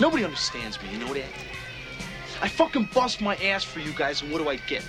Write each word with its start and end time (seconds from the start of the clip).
Nobody 0.00 0.24
understands 0.24 0.80
me, 0.82 0.90
you 0.90 0.98
know 0.98 1.14
that? 1.14 1.24
I 2.42 2.48
fucking 2.48 2.90
bust 2.92 3.20
my 3.20 3.36
ass 3.36 3.62
for 3.64 3.80
you 3.80 3.92
guys, 3.92 4.22
and 4.22 4.32
what 4.32 4.42
do 4.42 4.48
I 4.48 4.56
get? 4.56 4.84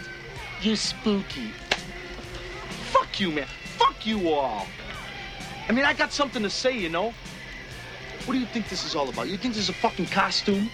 You're 0.61 0.75
spooky. 0.75 1.51
Fuck 2.91 3.19
you, 3.19 3.31
man. 3.31 3.47
Fuck 3.77 4.05
you 4.05 4.29
all. 4.29 4.65
I 5.69 5.71
mean, 5.71 5.85
I 5.85 5.93
got 5.93 6.11
something 6.11 6.41
to 6.43 6.49
say, 6.49 6.77
you 6.77 6.89
know? 6.89 7.13
What 8.25 8.33
do 8.33 8.39
you 8.39 8.45
think 8.47 8.69
this 8.69 8.83
is 8.83 8.95
all 8.95 9.07
about? 9.07 9.27
You 9.27 9.37
think 9.37 9.53
this 9.53 9.63
is 9.63 9.69
a 9.69 9.73
fucking 9.73 10.07
costume? 10.07 10.69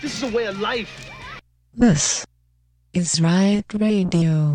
This 0.00 0.22
is 0.22 0.22
a 0.22 0.34
way 0.34 0.46
of 0.46 0.60
life. 0.60 1.10
This 1.74 2.24
is 2.92 3.20
Riot 3.20 3.66
Radio. 3.74 4.54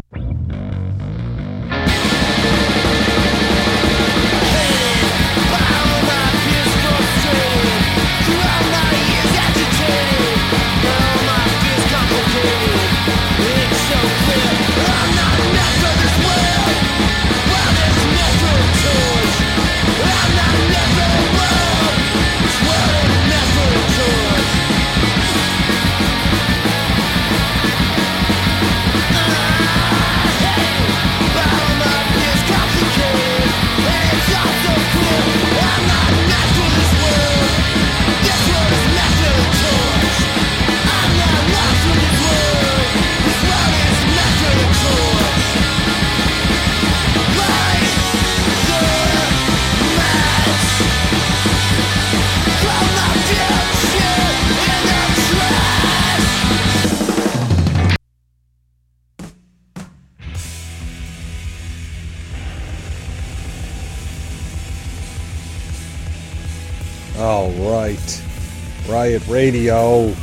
Radio. 69.31 70.13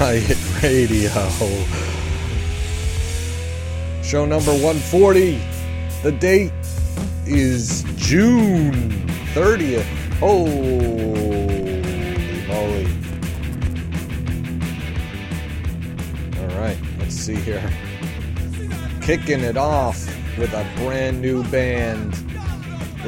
Riot 0.00 0.36
Radio. 0.60 1.10
Show 4.02 4.26
number 4.26 4.50
140. 4.50 5.40
The 6.02 6.10
date 6.10 6.52
is 7.26 7.84
June 7.94 8.90
30th. 9.34 9.84
Holy 10.18 10.50
moly. 12.48 12.88
All 16.40 16.60
right, 16.60 16.78
let's 16.98 17.14
see 17.14 17.36
here. 17.36 17.70
Kicking 19.00 19.42
it 19.42 19.56
off 19.56 20.04
with 20.36 20.52
a 20.54 20.66
brand 20.78 21.22
new 21.22 21.44
band 21.50 22.17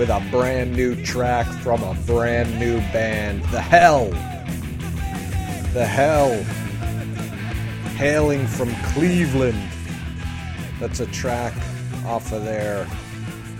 with 0.01 0.09
a 0.09 0.27
brand 0.31 0.75
new 0.75 0.97
track 1.05 1.47
from 1.61 1.83
a 1.83 1.93
brand 2.07 2.59
new 2.59 2.79
band. 2.91 3.43
The 3.53 3.61
Hell. 3.61 4.07
The 5.75 5.85
Hell. 5.85 6.43
Hailing 7.99 8.47
from 8.47 8.75
Cleveland. 8.95 9.63
That's 10.79 11.01
a 11.01 11.07
track 11.09 11.53
off 12.07 12.33
of 12.33 12.47
their 12.47 12.89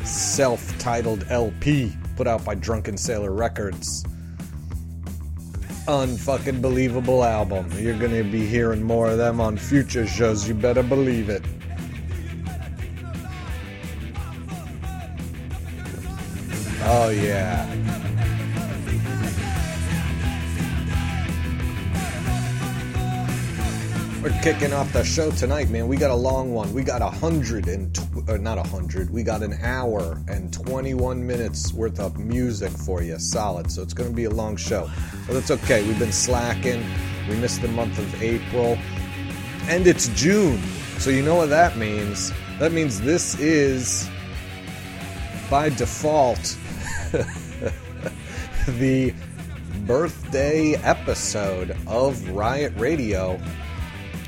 self 0.05 0.79
titled 0.79 1.27
LP 1.29 1.93
put 2.17 2.27
out 2.27 2.43
by 2.43 2.55
Drunken 2.55 2.97
Sailor 2.97 3.33
Records. 3.33 4.03
Unfucking 5.89 6.63
believable 6.63 7.23
album. 7.23 7.71
You're 7.77 7.99
gonna 7.99 8.25
be 8.25 8.47
hearing 8.47 8.83
more 8.83 9.11
of 9.11 9.19
them 9.19 9.43
on 9.43 9.59
future 9.59 10.07
shows, 10.07 10.49
you 10.49 10.55
better 10.55 10.83
believe 10.83 11.29
it. 11.29 11.45
Oh, 16.93 17.11
yeah. 17.11 17.69
We're 24.21 24.37
kicking 24.43 24.73
off 24.73 24.93
the 24.93 25.05
show 25.05 25.31
tonight, 25.31 25.71
man. 25.71 25.87
We 25.87 25.97
got 25.97 26.11
a 26.11 26.17
long 26.17 26.53
one. 26.53 26.75
We 26.75 26.83
got 26.83 27.01
a 27.01 27.09
hundred 27.09 27.69
and 27.69 27.95
tw- 27.95 28.29
uh, 28.29 28.39
not 28.39 28.59
a 28.59 28.65
hundred. 28.65 29.09
We 29.11 29.23
got 29.23 29.45
an 29.45 29.55
hour 29.63 30.21
and 30.27 30.53
twenty-one 30.53 31.25
minutes 31.25 31.73
worth 31.73 32.01
of 32.01 32.19
music 32.19 32.73
for 32.73 33.03
you, 33.03 33.21
solid. 33.21 33.71
So 33.71 33.83
it's 33.83 33.95
going 33.95 34.11
to 34.11 34.17
be 34.17 34.25
a 34.25 34.31
long 34.31 34.57
show, 34.57 34.91
but 35.29 35.35
that's 35.35 35.53
okay. 35.53 35.87
We've 35.87 35.97
been 35.97 36.11
slacking. 36.11 36.85
We 37.29 37.37
missed 37.37 37.63
the 37.63 37.69
month 37.69 38.01
of 38.01 38.21
April, 38.21 38.77
and 39.69 39.87
it's 39.87 40.09
June. 40.09 40.61
So 40.99 41.11
you 41.11 41.23
know 41.23 41.37
what 41.37 41.51
that 41.51 41.77
means? 41.77 42.33
That 42.59 42.73
means 42.73 43.01
this 43.01 43.39
is 43.39 44.11
by 45.49 45.69
default 45.69 46.57
the 48.69 49.13
birthday 49.85 50.75
episode 50.75 51.77
of 51.89 52.29
Riot 52.29 52.73
Radio. 52.77 53.41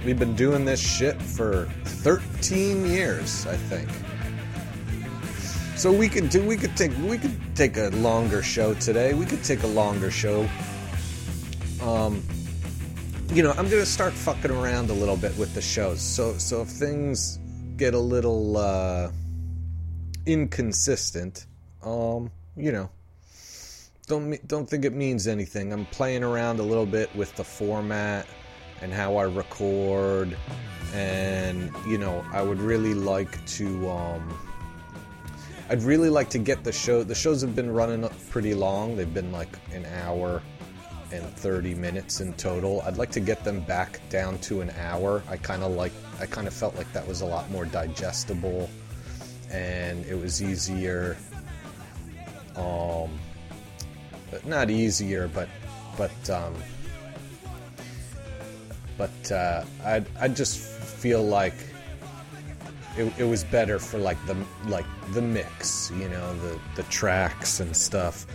We've 0.04 0.19
been 0.19 0.34
doing 0.34 0.65
this 0.65 0.81
shit 0.81 1.22
for 1.22 1.66
13 1.84 2.87
years, 2.87 3.47
I 3.47 3.56
think. 3.56 3.88
So 5.76 5.92
we 5.92 6.09
could 6.09 6.28
do 6.28 6.44
we 6.44 6.56
could 6.56 6.76
take 6.76 6.91
we 6.98 7.19
could 7.19 7.37
take 7.54 7.76
a 7.76 7.91
longer 7.91 8.42
show 8.42 8.75
today. 8.75 9.15
We 9.15 9.26
could 9.26 9.44
take 9.44 9.62
a 9.62 9.69
longer 9.69 10.10
show. 10.10 10.48
Um 11.82 12.21
you 13.32 13.44
know, 13.44 13.50
I'm 13.50 13.69
going 13.69 13.82
to 13.82 13.87
start 13.87 14.12
fucking 14.12 14.50
around 14.50 14.91
a 14.91 14.92
little 14.92 15.16
bit 15.16 15.37
with 15.38 15.54
the 15.54 15.62
shows. 15.62 16.00
So 16.00 16.37
so 16.38 16.62
if 16.62 16.69
things 16.69 17.38
get 17.76 17.94
a 17.94 17.98
little 17.98 18.56
uh 18.56 19.12
inconsistent, 20.26 21.47
um, 21.84 22.31
you 22.56 22.72
know, 22.72 22.90
don't 24.06 24.46
don't 24.48 24.68
think 24.68 24.84
it 24.84 24.92
means 24.92 25.26
anything. 25.26 25.72
I'm 25.72 25.86
playing 25.86 26.22
around 26.24 26.60
a 26.60 26.62
little 26.62 26.86
bit 26.86 27.14
with 27.14 27.34
the 27.36 27.44
format 27.44 28.26
and 28.80 28.92
how 28.92 29.16
I 29.16 29.24
record, 29.24 30.36
and 30.92 31.70
you 31.86 31.98
know, 31.98 32.24
I 32.32 32.42
would 32.42 32.60
really 32.60 32.94
like 32.94 33.44
to. 33.46 33.91
Um, 33.91 34.38
I'd 35.70 35.82
really 35.82 36.10
like 36.10 36.28
to 36.30 36.38
get 36.38 36.64
the 36.64 36.72
show. 36.72 37.02
The 37.02 37.14
shows 37.14 37.41
have 37.41 37.56
been 37.56 37.72
running 37.72 38.04
up 38.04 38.12
pretty 38.28 38.54
long. 38.54 38.96
They've 38.96 39.12
been 39.12 39.32
like 39.32 39.56
an 39.72 39.86
hour 40.02 40.42
and 41.12 41.24
30 41.36 41.74
minutes 41.74 42.20
in 42.20 42.32
total. 42.34 42.82
I'd 42.82 42.96
like 42.96 43.10
to 43.12 43.20
get 43.20 43.44
them 43.44 43.60
back 43.60 44.00
down 44.10 44.38
to 44.38 44.60
an 44.60 44.70
hour. 44.78 45.22
I 45.28 45.36
kind 45.36 45.62
of 45.62 45.72
like. 45.72 45.92
I 46.20 46.26
kind 46.26 46.46
of 46.46 46.52
felt 46.52 46.76
like 46.76 46.92
that 46.92 47.06
was 47.06 47.20
a 47.20 47.26
lot 47.26 47.50
more 47.50 47.64
digestible, 47.64 48.68
and 49.50 50.04
it 50.06 50.18
was 50.18 50.42
easier. 50.42 51.16
Um, 52.56 53.10
not 54.44 54.70
easier, 54.70 55.28
but 55.28 55.48
but 55.96 56.30
um, 56.30 56.54
but 58.96 59.32
uh, 59.32 59.64
I 59.84 60.04
I 60.20 60.28
just 60.28 60.58
feel 60.58 61.22
like 61.22 61.54
it, 62.96 63.12
it 63.18 63.24
was 63.24 63.44
better 63.44 63.78
for 63.78 63.98
like 63.98 64.18
the 64.26 64.36
like 64.66 64.86
the 65.12 65.22
mix, 65.22 65.91
you 65.92 66.08
know, 66.08 66.34
the 66.41 66.58
the 66.76 66.82
tracks 66.84 67.60
and 67.60 67.76
stuff. 67.76 68.26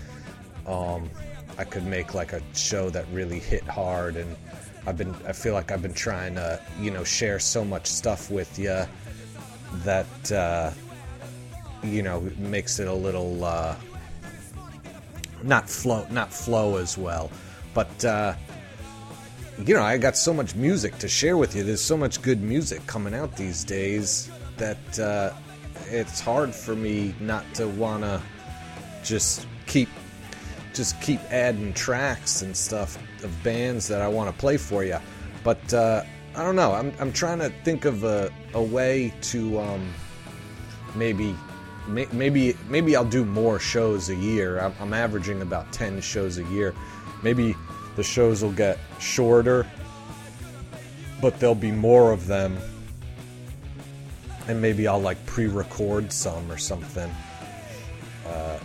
Um, 0.66 1.10
I 1.58 1.64
could 1.64 1.86
make 1.86 2.14
like 2.14 2.34
a 2.34 2.42
show 2.54 2.90
that 2.90 3.06
really 3.12 3.40
hit 3.40 3.64
hard, 3.64 4.16
and 4.16 4.36
I've 4.86 4.98
been 4.98 5.16
I 5.28 5.34
feel 5.34 5.54
like 5.54 5.72
I've 5.72 5.82
been 5.82 5.94
trying 5.94 6.36
to 6.36 6.62
you 6.80 6.92
know 6.92 7.04
share 7.04 7.40
so 7.40 7.64
much 7.64 7.88
stuff 7.88 8.30
with 8.30 8.58
you 8.60 8.84
that 9.84 10.32
uh, 10.32 10.72
you 11.84 12.02
know 12.02 12.22
makes 12.38 12.80
it 12.80 12.88
a 12.88 12.94
little. 12.94 13.44
Uh, 13.44 13.76
not 15.44 15.70
flow 15.70 16.06
not 16.10 16.32
flow 16.34 16.78
as 16.78 16.98
well. 16.98 17.32
But 17.74 18.06
uh, 18.06 18.34
you 19.66 19.74
know 19.74 19.82
i 19.82 19.98
got 19.98 20.16
so 20.16 20.34
much 20.34 20.56
music 20.56 20.98
to 21.00 21.08
share 21.08 21.38
with 21.38 21.56
you. 21.56 21.64
There's 21.64 21.82
so 21.82 21.98
much 21.98 22.22
good 22.22 22.42
music 22.42 22.86
coming 22.88 23.14
out 23.14 23.36
these 23.36 23.64
days 23.64 24.30
that 24.58 25.00
uh, 25.00 25.34
it's 25.90 26.20
hard 26.20 26.54
for 26.54 26.76
me 26.76 27.14
not 27.20 27.46
to 27.56 27.68
want 27.68 28.04
to 28.04 28.22
just 29.04 29.48
keep 29.66 29.90
just 30.74 31.00
keep 31.02 31.20
adding 31.32 31.74
tracks 31.74 32.42
and 32.42 32.56
stuff 32.56 32.98
of 33.24 33.44
bands 33.44 33.88
that 33.88 34.02
i 34.02 34.08
want 34.08 34.30
to 34.30 34.40
play 34.40 34.58
for 34.58 34.84
you 34.84 34.98
but 35.44 35.74
uh, 35.74 36.04
i 36.36 36.44
don't 36.44 36.56
know. 36.56 36.74
I'm, 36.74 36.94
I'm 37.00 37.12
trying 37.12 37.40
to 37.40 37.50
think 37.64 37.86
of 37.86 38.04
a, 38.04 38.32
a 38.54 38.62
way 38.62 39.14
to 39.22 39.60
um, 39.60 39.94
maybe 40.96 41.36
may- 41.88 42.08
maybe 42.12 42.56
maybe 42.70 42.96
I'll 42.96 43.06
do 43.06 43.26
more 43.26 43.60
shows 43.60 44.10
a 44.10 44.16
year. 44.16 44.60
I'm, 44.60 44.74
I'm 44.80 44.94
averaging 44.94 45.42
about 45.42 45.72
ten 45.72 46.02
shows 46.02 46.38
a 46.38 46.44
year. 46.46 46.74
Maybe 47.24 47.56
the 47.96 48.04
shows 48.04 48.44
will 48.44 48.52
get 48.52 48.78
shorter, 49.00 49.66
but 51.22 51.40
there'll 51.40 51.56
be 51.56 51.72
more 51.72 52.12
of 52.12 52.28
them, 52.28 52.58
and 54.48 54.62
maybe 54.62 54.88
I'll 54.88 55.02
like 55.02 55.24
pre-record 55.26 56.12
some 56.12 56.52
or 56.52 56.58
something. 56.58 57.10
Uh, 58.28 58.60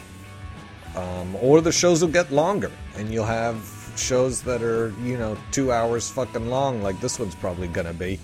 um, 0.96 1.36
or 1.36 1.60
the 1.60 1.72
shows 1.72 2.02
will 2.02 2.12
get 2.12 2.30
longer, 2.30 2.70
and 2.96 3.12
you'll 3.12 3.24
have 3.24 3.56
shows 3.96 4.42
that 4.42 4.62
are 4.62 4.92
you 5.02 5.16
know 5.16 5.36
two 5.50 5.72
hours 5.72 6.10
fucking 6.10 6.48
long, 6.48 6.82
like 6.82 7.00
this 7.00 7.18
one's 7.18 7.34
probably 7.34 7.68
gonna 7.68 7.94
be. 7.94 8.18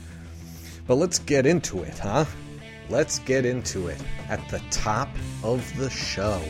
But 0.86 0.96
let's 0.96 1.18
get 1.18 1.46
into 1.46 1.82
it, 1.82 1.98
huh? 1.98 2.24
Let's 2.90 3.18
get 3.20 3.44
into 3.44 3.88
it 3.88 4.02
at 4.28 4.46
the 4.48 4.62
top 4.70 5.08
of 5.42 5.76
the 5.76 5.90
show. 5.90 6.42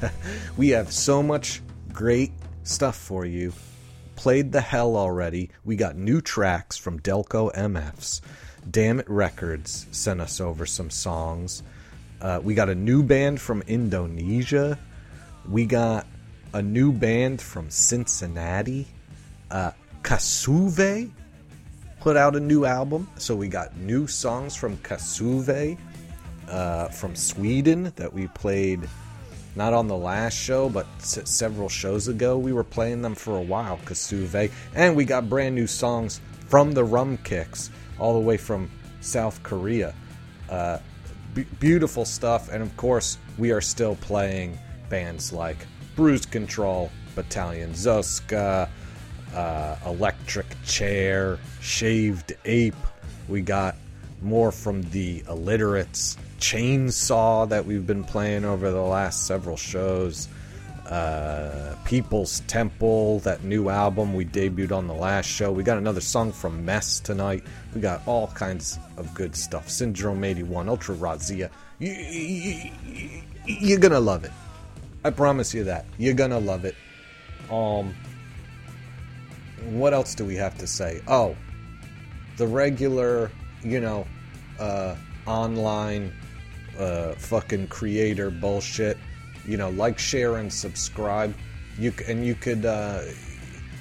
we 0.56 0.68
have 0.70 0.92
so 0.92 1.22
much 1.22 1.62
great 1.92 2.32
stuff 2.62 2.96
for 2.96 3.24
you. 3.24 3.52
Played 4.16 4.52
the 4.52 4.60
hell 4.60 4.96
already. 4.96 5.50
We 5.64 5.76
got 5.76 5.96
new 5.96 6.20
tracks 6.20 6.76
from 6.76 7.00
Delco 7.00 7.54
MFs. 7.54 8.20
Damn 8.70 9.00
It 9.00 9.08
Records 9.08 9.86
sent 9.90 10.20
us 10.20 10.40
over 10.40 10.66
some 10.66 10.90
songs. 10.90 11.62
Uh, 12.20 12.38
we 12.42 12.54
got 12.54 12.68
a 12.68 12.74
new 12.74 13.02
band 13.02 13.40
from 13.40 13.62
Indonesia. 13.62 14.78
We 15.48 15.66
got 15.66 16.06
a 16.52 16.62
new 16.62 16.92
band 16.92 17.40
from 17.40 17.70
Cincinnati. 17.70 18.86
Uh, 19.50 19.72
Kasshuve 20.02 21.10
put 22.02 22.16
out 22.16 22.34
a 22.34 22.40
new 22.40 22.64
album. 22.64 23.08
So 23.16 23.36
we 23.36 23.46
got 23.46 23.76
new 23.76 24.08
songs 24.08 24.56
from 24.56 24.76
Kasshuve 24.78 25.78
uh, 26.48 26.88
from 26.88 27.14
Sweden 27.14 27.92
that 27.94 28.12
we 28.12 28.26
played 28.26 28.88
not 29.54 29.72
on 29.72 29.86
the 29.86 29.96
last 29.96 30.36
show, 30.36 30.68
but 30.68 30.86
s- 30.98 31.20
several 31.24 31.68
shows 31.68 32.08
ago. 32.08 32.36
We 32.36 32.52
were 32.52 32.64
playing 32.64 33.02
them 33.02 33.14
for 33.14 33.38
a 33.38 33.40
while, 33.42 33.78
Kasshuve. 33.84 34.50
And 34.74 34.96
we 34.96 35.04
got 35.04 35.28
brand 35.28 35.54
new 35.54 35.68
songs 35.68 36.20
from 36.48 36.72
the 36.72 36.84
Rumkicks, 36.84 37.70
all 38.00 38.14
the 38.14 38.20
way 38.20 38.36
from 38.36 38.68
South 39.00 39.40
Korea. 39.44 39.94
Uh, 40.50 40.78
b- 41.34 41.46
beautiful 41.60 42.04
stuff. 42.04 42.48
And 42.48 42.64
of 42.64 42.76
course, 42.76 43.16
we 43.38 43.52
are 43.52 43.60
still 43.60 43.94
playing 43.96 44.58
bands 44.88 45.32
like 45.32 45.58
Bruise 45.94 46.26
Control, 46.26 46.90
Battalion 47.14 47.74
Zoska, 47.74 48.68
uh, 49.34 49.76
Electric 49.86 50.46
Chair, 50.64 51.38
Shaved 51.60 52.34
Ape. 52.44 52.74
We 53.28 53.40
got 53.40 53.76
more 54.20 54.52
from 54.52 54.82
the 54.90 55.22
Illiterates, 55.28 56.16
Chainsaw 56.38 57.48
that 57.48 57.66
we've 57.66 57.86
been 57.86 58.04
playing 58.04 58.44
over 58.44 58.70
the 58.70 58.80
last 58.80 59.26
several 59.26 59.56
shows. 59.56 60.28
Uh, 60.86 61.76
People's 61.84 62.40
Temple, 62.40 63.20
that 63.20 63.44
new 63.44 63.68
album 63.68 64.14
we 64.14 64.24
debuted 64.24 64.72
on 64.72 64.86
the 64.86 64.94
last 64.94 65.26
show. 65.26 65.50
We 65.52 65.62
got 65.62 65.78
another 65.78 66.00
song 66.00 66.32
from 66.32 66.64
Mess 66.64 67.00
tonight. 67.00 67.44
We 67.74 67.80
got 67.80 68.02
all 68.06 68.26
kinds 68.28 68.78
of 68.96 69.14
good 69.14 69.34
stuff. 69.34 69.70
Syndrome 69.70 70.24
81, 70.24 70.68
Ultra 70.68 70.96
Razzia. 70.96 71.50
You, 71.78 71.92
you, 71.92 73.22
you're 73.46 73.78
gonna 73.78 74.00
love 74.00 74.24
it. 74.24 74.32
I 75.04 75.10
promise 75.10 75.54
you 75.54 75.64
that. 75.64 75.86
You're 75.98 76.14
gonna 76.14 76.40
love 76.40 76.64
it. 76.64 76.74
Um, 77.50 77.94
what 79.70 79.92
else 79.92 80.14
do 80.14 80.24
we 80.24 80.36
have 80.36 80.56
to 80.58 80.66
say? 80.66 81.02
Oh, 81.06 81.36
the 82.36 82.46
regular, 82.46 83.30
you 83.62 83.80
know, 83.80 84.06
uh, 84.58 84.96
online 85.26 86.12
uh, 86.78 87.12
fucking 87.12 87.68
creator 87.68 88.30
bullshit. 88.30 88.98
You 89.46 89.56
know, 89.56 89.70
like, 89.70 89.98
share, 89.98 90.36
and 90.36 90.52
subscribe. 90.52 91.34
You 91.78 91.92
and 92.06 92.24
you 92.24 92.34
could. 92.34 92.64
Uh, 92.64 93.02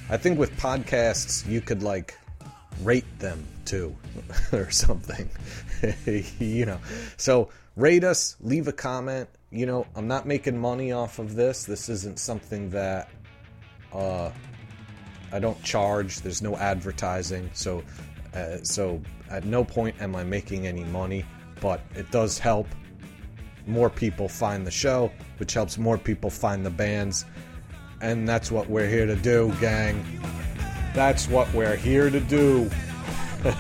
I 0.10 0.18
think 0.18 0.39
with 0.39 0.51
podcasts, 0.57 1.48
you 1.48 1.62
could 1.62 1.84
like 1.84 2.18
rate 2.81 3.19
them 3.19 3.45
too, 3.66 3.95
or 4.51 4.72
something. 4.72 5.30
you 6.39 6.66
know, 6.66 6.80
so 7.18 7.50
rate 7.75 8.04
us, 8.04 8.38
leave 8.42 8.68
a 8.68 8.74
comment. 8.74 9.30
You 9.51 9.66
know, 9.66 9.86
I'm 9.95 10.07
not 10.07 10.25
making 10.25 10.57
money 10.57 10.92
off 10.92 11.19
of 11.19 11.36
this. 11.36 11.66
This 11.66 11.89
isn't 11.89 12.19
something 12.19 12.69
that 12.72 13.10
uh, 13.94 14.31
I 15.31 15.39
don't 15.39 15.62
charge. 15.63 16.22
There's 16.22 16.42
no 16.42 16.57
advertising, 16.57 17.50
so 17.54 17.83
uh, 18.33 18.57
so 18.63 19.01
at 19.30 19.45
no 19.45 19.63
point 19.63 19.95
am 20.01 20.16
I 20.16 20.24
making 20.24 20.68
any 20.68 20.83
money. 20.86 21.25
But 21.60 21.81
it 21.95 22.10
does 22.12 22.39
help 22.39 22.68
more 23.68 23.89
people 23.89 24.28
find 24.28 24.66
the 24.66 24.72
show, 24.72 25.12
which 25.38 25.54
helps 25.54 25.78
more 25.78 25.98
people 25.98 26.30
find 26.30 26.66
the 26.66 26.69
bands, 26.69 27.25
and 28.01 28.28
that's 28.28 28.51
what 28.51 28.69
we're 28.69 28.88
here 28.88 29.06
to 29.06 29.16
do, 29.16 29.54
gang. 29.60 30.04
That's 30.94 31.28
what 31.30 31.54
we're 31.54 31.75
here 31.75 32.10
to 32.10 32.19
do. 32.19 32.69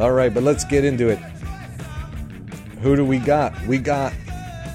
All 0.00 0.12
right, 0.12 0.32
but 0.32 0.42
let's 0.42 0.64
get 0.64 0.84
into 0.84 1.08
it. 1.08 1.18
Who 2.80 2.96
do 2.96 3.04
we 3.04 3.18
got? 3.18 3.60
We 3.66 3.76
got 3.76 4.14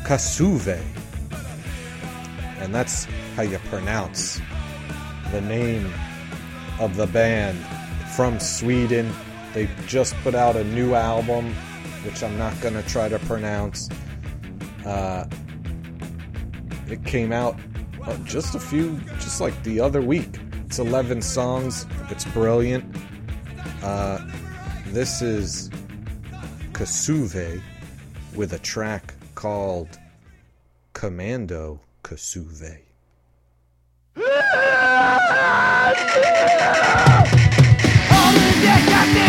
Kasshuve. 0.03 0.94
And 2.65 2.73
that's 2.73 3.05
how 3.35 3.43
you 3.43 3.59
pronounce 3.69 4.41
the 5.31 5.39
name 5.39 5.93
of 6.79 6.95
the 6.95 7.05
band 7.05 7.59
from 8.15 8.39
Sweden. 8.39 9.13
They 9.53 9.69
just 9.85 10.15
put 10.23 10.33
out 10.33 10.55
a 10.55 10.63
new 10.63 10.95
album, 10.95 11.53
which 12.03 12.23
I'm 12.23 12.35
not 12.39 12.59
going 12.61 12.73
to 12.73 12.81
try 12.81 13.07
to 13.07 13.19
pronounce. 13.19 13.87
Uh, 14.83 15.25
it 16.87 17.05
came 17.05 17.31
out 17.31 17.55
uh, 18.03 18.17
just 18.23 18.55
a 18.55 18.59
few, 18.59 18.99
just 19.19 19.39
like 19.39 19.61
the 19.61 19.79
other 19.79 20.01
week. 20.01 20.39
It's 20.65 20.79
11 20.79 21.21
songs. 21.21 21.85
It's 22.09 22.25
brilliant. 22.25 22.83
Uh, 23.83 24.17
this 24.87 25.21
is 25.21 25.69
Kasshuve 26.71 27.61
with 28.35 28.53
a 28.53 28.59
track 28.59 29.13
called 29.35 29.99
Kommando 30.95 31.79
Kasshuve. 32.05 32.85
On 34.15 34.23
the 38.35 38.49
deck, 38.61 39.24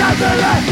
America! 0.00 0.68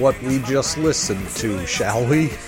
What 0.00 0.20
we 0.22 0.38
just 0.40 0.78
listened 0.78 1.28
to, 1.36 1.66
shall 1.66 2.04
we? 2.06 2.28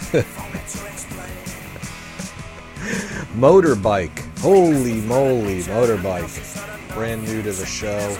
Motorbike. 3.36 4.38
Holy 4.38 5.02
moly, 5.02 5.60
Motorbike. 5.60 6.94
Brand 6.94 7.24
new 7.24 7.42
to 7.42 7.52
the 7.52 7.66
show. 7.66 8.14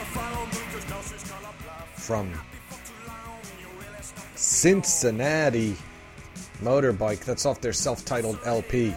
From 1.95 2.31
Cincinnati. 4.35 5.77
Motorbike. 6.61 7.25
That's 7.25 7.47
off 7.47 7.61
their 7.63 7.73
self 7.73 8.05
titled 8.05 8.39
LP. 8.45 8.95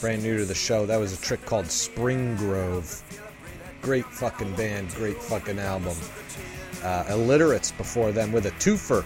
Brand 0.00 0.24
new 0.24 0.36
to 0.38 0.44
the 0.44 0.54
show. 0.54 0.84
That 0.84 0.98
was 0.98 1.12
a 1.16 1.22
trick 1.22 1.46
called 1.46 1.66
Spring 1.66 2.34
Grove. 2.36 3.02
Great 3.82 4.04
fucking 4.06 4.54
band, 4.56 4.90
great 4.94 5.16
fucking 5.22 5.60
album. 5.60 5.96
Uh, 6.82 7.04
Illiterates 7.08 7.70
before 7.72 8.10
them 8.10 8.32
with 8.32 8.46
a 8.46 8.50
twofer. 8.52 9.04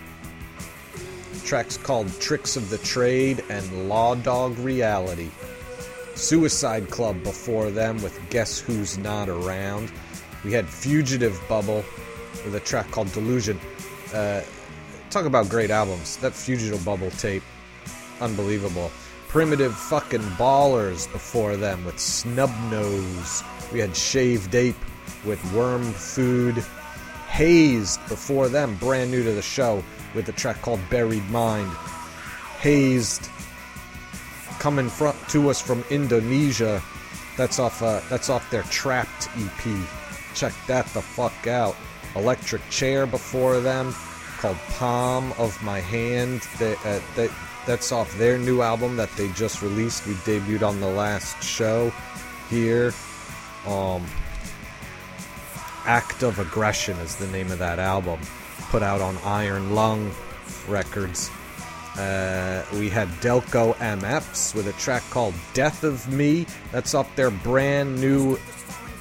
Tracks 1.49 1.79
called 1.79 2.09
Tricks 2.21 2.57
of 2.57 2.69
the 2.69 2.77
Trade 2.77 3.43
and 3.49 3.89
Law 3.89 4.15
Dog 4.15 4.59
Reality. 4.59 5.31
Suicide 6.15 6.91
Club 6.91 7.23
before 7.23 7.71
them 7.71 8.03
with 8.03 8.21
Guess 8.29 8.59
Who's 8.61 8.99
Not 8.99 9.31
Around. 9.31 9.91
We 10.45 10.53
had 10.53 10.69
Fugitive 10.69 11.41
Bubble 11.49 11.83
with 12.45 12.55
a 12.55 12.61
track 12.61 12.91
called 12.91 13.11
Delusion. 13.13 13.59
Uh, 14.13 14.43
talk 15.09 15.25
about 15.25 15.49
great 15.49 15.71
albums. 15.71 16.19
That 16.19 16.35
Fugitive 16.35 16.85
Bubble 16.85 17.11
tape, 17.13 17.43
unbelievable. 18.21 18.91
Primitive 19.29 19.75
fucking 19.75 20.21
Ballers 20.37 21.11
before 21.11 21.57
them 21.57 21.83
with 21.87 21.99
Snub 21.99 22.51
Nose. 22.71 23.43
We 23.73 23.79
had 23.79 23.97
Shaved 23.97 24.55
Ape 24.55 24.77
with 25.25 25.43
Worm 25.55 25.95
Food. 25.95 26.63
Hazed 27.29 28.07
before 28.07 28.51
them, 28.51 28.75
brand 28.77 29.11
new 29.11 29.25
to 29.25 29.33
the 29.33 29.41
show, 29.41 29.83
with 30.15 30.29
a 30.29 30.33
track 30.33 30.61
called 30.63 30.81
Buried 30.91 31.29
Mind. 31.31 31.71
Hazed 32.61 33.29
coming 34.59 34.89
from, 34.89 35.15
to 35.29 35.51
us 35.51 35.61
from 35.61 35.85
Indonesia. 35.91 36.83
That's 37.37 37.59
off. 37.59 37.83
Uh, 37.83 38.01
that's 38.09 38.31
off 38.31 38.51
their 38.51 38.65
Trapped 38.65 39.29
EP. 39.37 39.89
Check 40.35 40.53
that 40.67 40.87
the 40.87 41.03
fuck 41.03 41.47
out. 41.47 41.77
Electric 42.17 42.69
Chair 42.71 43.07
before 43.07 43.61
them, 43.61 43.95
called 44.39 44.57
Palm 44.71 45.33
of 45.39 45.61
My 45.63 45.81
Hand. 45.81 46.41
They, 46.59 46.75
uh, 46.85 47.01
they, 47.15 47.29
that's 47.67 47.93
off 47.93 48.17
their 48.19 48.39
new 48.39 48.63
album 48.63 48.97
that 48.97 49.11
they 49.17 49.29
just 49.33 49.63
released. 49.63 50.07
We 50.07 50.15
debuted 50.15 50.67
on 50.67 50.81
the 50.81 50.89
last 50.89 51.43
show 51.43 51.93
here. 52.49 52.93
Um, 53.67 54.05
Act 55.85 56.23
of 56.23 56.39
Aggression 56.39 56.97
is 56.99 57.17
the 57.17 57.27
name 57.29 57.51
of 57.51 57.59
that 57.59 57.79
album, 57.79 58.21
put 58.71 58.83
out 58.83 59.01
on 59.01 59.17
Iron 59.25 59.75
Lung 59.75 60.13
Records. 60.67 61.31
Uh, 61.97 62.65
we 62.75 62.89
had 62.89 63.09
Delco 63.21 63.75
MFs 63.77 64.55
with 64.55 64.69
a 64.69 64.73
track 64.75 65.03
called 65.11 65.35
Death 65.53 65.83
of 65.83 66.11
Me. 66.13 66.47
That's 66.71 66.95
off 66.95 67.15
their 67.17 67.31
brand 67.31 68.01
new 68.01 68.39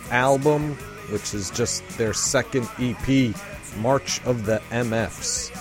album, 0.10 0.73
which 1.10 1.34
is 1.34 1.51
just 1.51 1.88
their 1.97 2.13
second 2.13 2.67
EP, 2.80 3.36
March 3.77 4.23
of 4.25 4.45
the 4.45 4.62
MFs. 4.71 5.51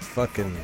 Fucking 0.00 0.54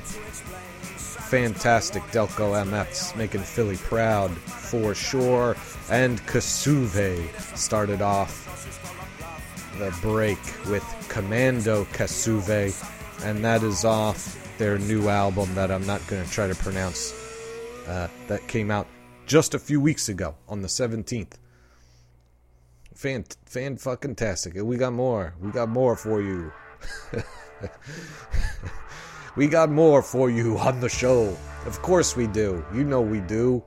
fantastic 1.27 2.05
Delco 2.05 2.65
MFs, 2.65 3.17
making 3.17 3.41
Philly 3.41 3.77
proud 3.77 4.31
for 4.31 4.95
sure. 4.95 5.57
And 5.91 6.25
Kasshuve 6.27 7.57
started 7.57 8.01
off 8.01 8.46
the 9.79 9.97
break 10.01 10.39
with 10.69 10.83
Kommando 11.09 11.85
Kasshuve, 11.87 12.75
and 13.25 13.45
that 13.45 13.63
is 13.63 13.85
off 13.85 14.39
their 14.59 14.79
new 14.79 15.09
album 15.09 15.55
that 15.55 15.71
I'm 15.71 15.87
not 15.87 16.07
going 16.07 16.25
to 16.25 16.31
try 16.31 16.47
to 16.47 16.55
pronounce. 16.55 17.15
Uh, 17.87 18.09
that 18.27 18.47
came 18.49 18.71
out 18.71 18.89
just 19.27 19.55
a 19.55 19.59
few 19.59 19.81
weeks 19.81 20.09
ago 20.09 20.35
on 20.49 20.63
the 20.63 20.69
17th. 20.69 21.35
Fan, 22.95 23.25
fan 23.45 23.77
fucking 23.77 24.17
tastic. 24.17 24.55
We 24.57 24.77
got 24.77 24.93
more. 24.93 25.35
We 25.41 25.51
got 25.51 25.69
more 25.69 25.95
for 25.95 26.21
you. 26.21 26.53
we 29.37 29.47
got 29.47 29.71
more 29.71 30.03
for 30.03 30.31
you 30.31 30.59
on 30.59 30.81
the 30.81 30.89
show. 30.89 31.37
Of 31.67 31.83
course 31.83 32.17
we 32.17 32.27
do. 32.27 32.65
You 32.75 32.85
know 32.85 33.01
we 33.01 33.21
do. 33.21 33.63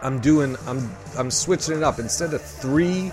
I'm 0.00 0.20
doing. 0.20 0.56
I'm. 0.66 0.90
I'm 1.16 1.30
switching 1.30 1.76
it 1.76 1.82
up. 1.82 1.98
Instead 1.98 2.32
of 2.32 2.40
three, 2.40 3.10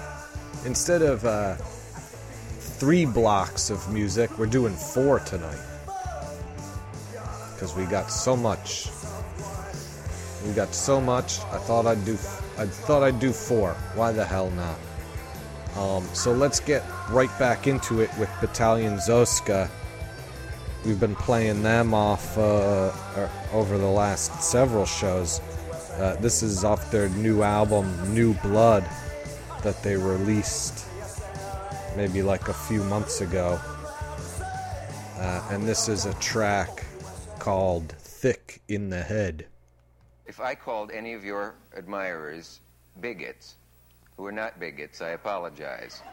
instead 0.65 1.01
of 1.01 1.25
uh, 1.25 1.56
three 1.56 3.06
blocks 3.06 3.69
of 3.69 3.91
music, 3.91 4.38
we're 4.38 4.45
doing 4.45 4.73
four 4.73 5.19
tonight 5.19 5.62
because 7.54 7.75
we 7.75 7.86
got 7.86 8.12
so 8.12 8.36
much. 8.36 8.89
We 10.45 10.54
got 10.54 10.73
so 10.73 10.99
much. 10.99 11.39
I 11.51 11.58
thought 11.58 11.86
I'd 11.88 12.04
do. 12.06 12.13
I 12.58 12.65
thought 12.65 13.04
I'd 13.04 13.19
do 13.19 13.32
four. 13.32 13.73
Why 13.95 14.12
the 14.12 14.25
hell 14.25 14.51
not? 14.51 14.78
Um, 15.78 16.06
so 16.13 16.32
let's 16.32 16.60
get 16.60 16.84
right 17.10 17.32
back 17.39 17.67
into 17.67 18.01
it 18.01 18.10
with 18.17 18.30
Battalion 18.41 18.95
Zoska. 18.95 19.69
We've 20.86 20.99
been 20.99 21.15
playing 21.15 21.63
them 21.63 21.93
off 21.93 22.38
uh, 22.38 22.91
over 23.51 23.78
the 23.78 23.88
last 23.88 24.43
several 24.43 24.86
shows. 24.86 25.41
Uh, 25.93 26.15
this 26.19 26.43
is 26.43 26.63
off 26.63 26.91
their 26.91 27.10
new 27.10 27.41
album, 27.41 28.13
New 28.13 28.34
Blood, 28.36 28.88
that 29.65 29.82
they 29.82 29.95
released 29.95 30.86
maybe 31.97 32.21
like 32.21 32.49
a 32.49 32.54
few 32.54 32.84
months 32.84 33.21
ago. 33.21 33.60
Uh, 35.17 35.47
and 35.49 35.67
this 35.67 35.89
is 35.89 36.06
a 36.06 36.13
track 36.15 36.86
called 37.39 37.91
Thick 37.93 38.62
in 38.67 38.91
the 38.91 39.01
Head. 39.01 39.47
If 40.28 40.39
I 40.39 40.54
called 40.54 40.91
any 40.91 41.13
of 41.13 41.23
your 41.23 41.56
admirers 41.75 42.60
bigots, 43.01 43.56
who 44.17 44.28
are 44.28 44.32
not 44.32 44.60
bigots, 44.60 45.01
I 45.01 45.10
apologize. 45.10 46.04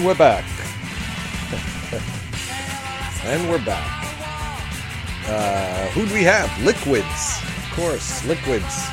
And 0.00 0.06
we're 0.06 0.14
back. 0.14 0.44
and 3.24 3.50
we're 3.50 3.64
back. 3.66 4.16
Uh, 5.26 5.88
who 5.88 6.06
do 6.06 6.14
we 6.14 6.22
have? 6.22 6.48
Liquids. 6.64 7.42
Of 7.42 7.72
course, 7.74 8.24
Liquids. 8.24 8.88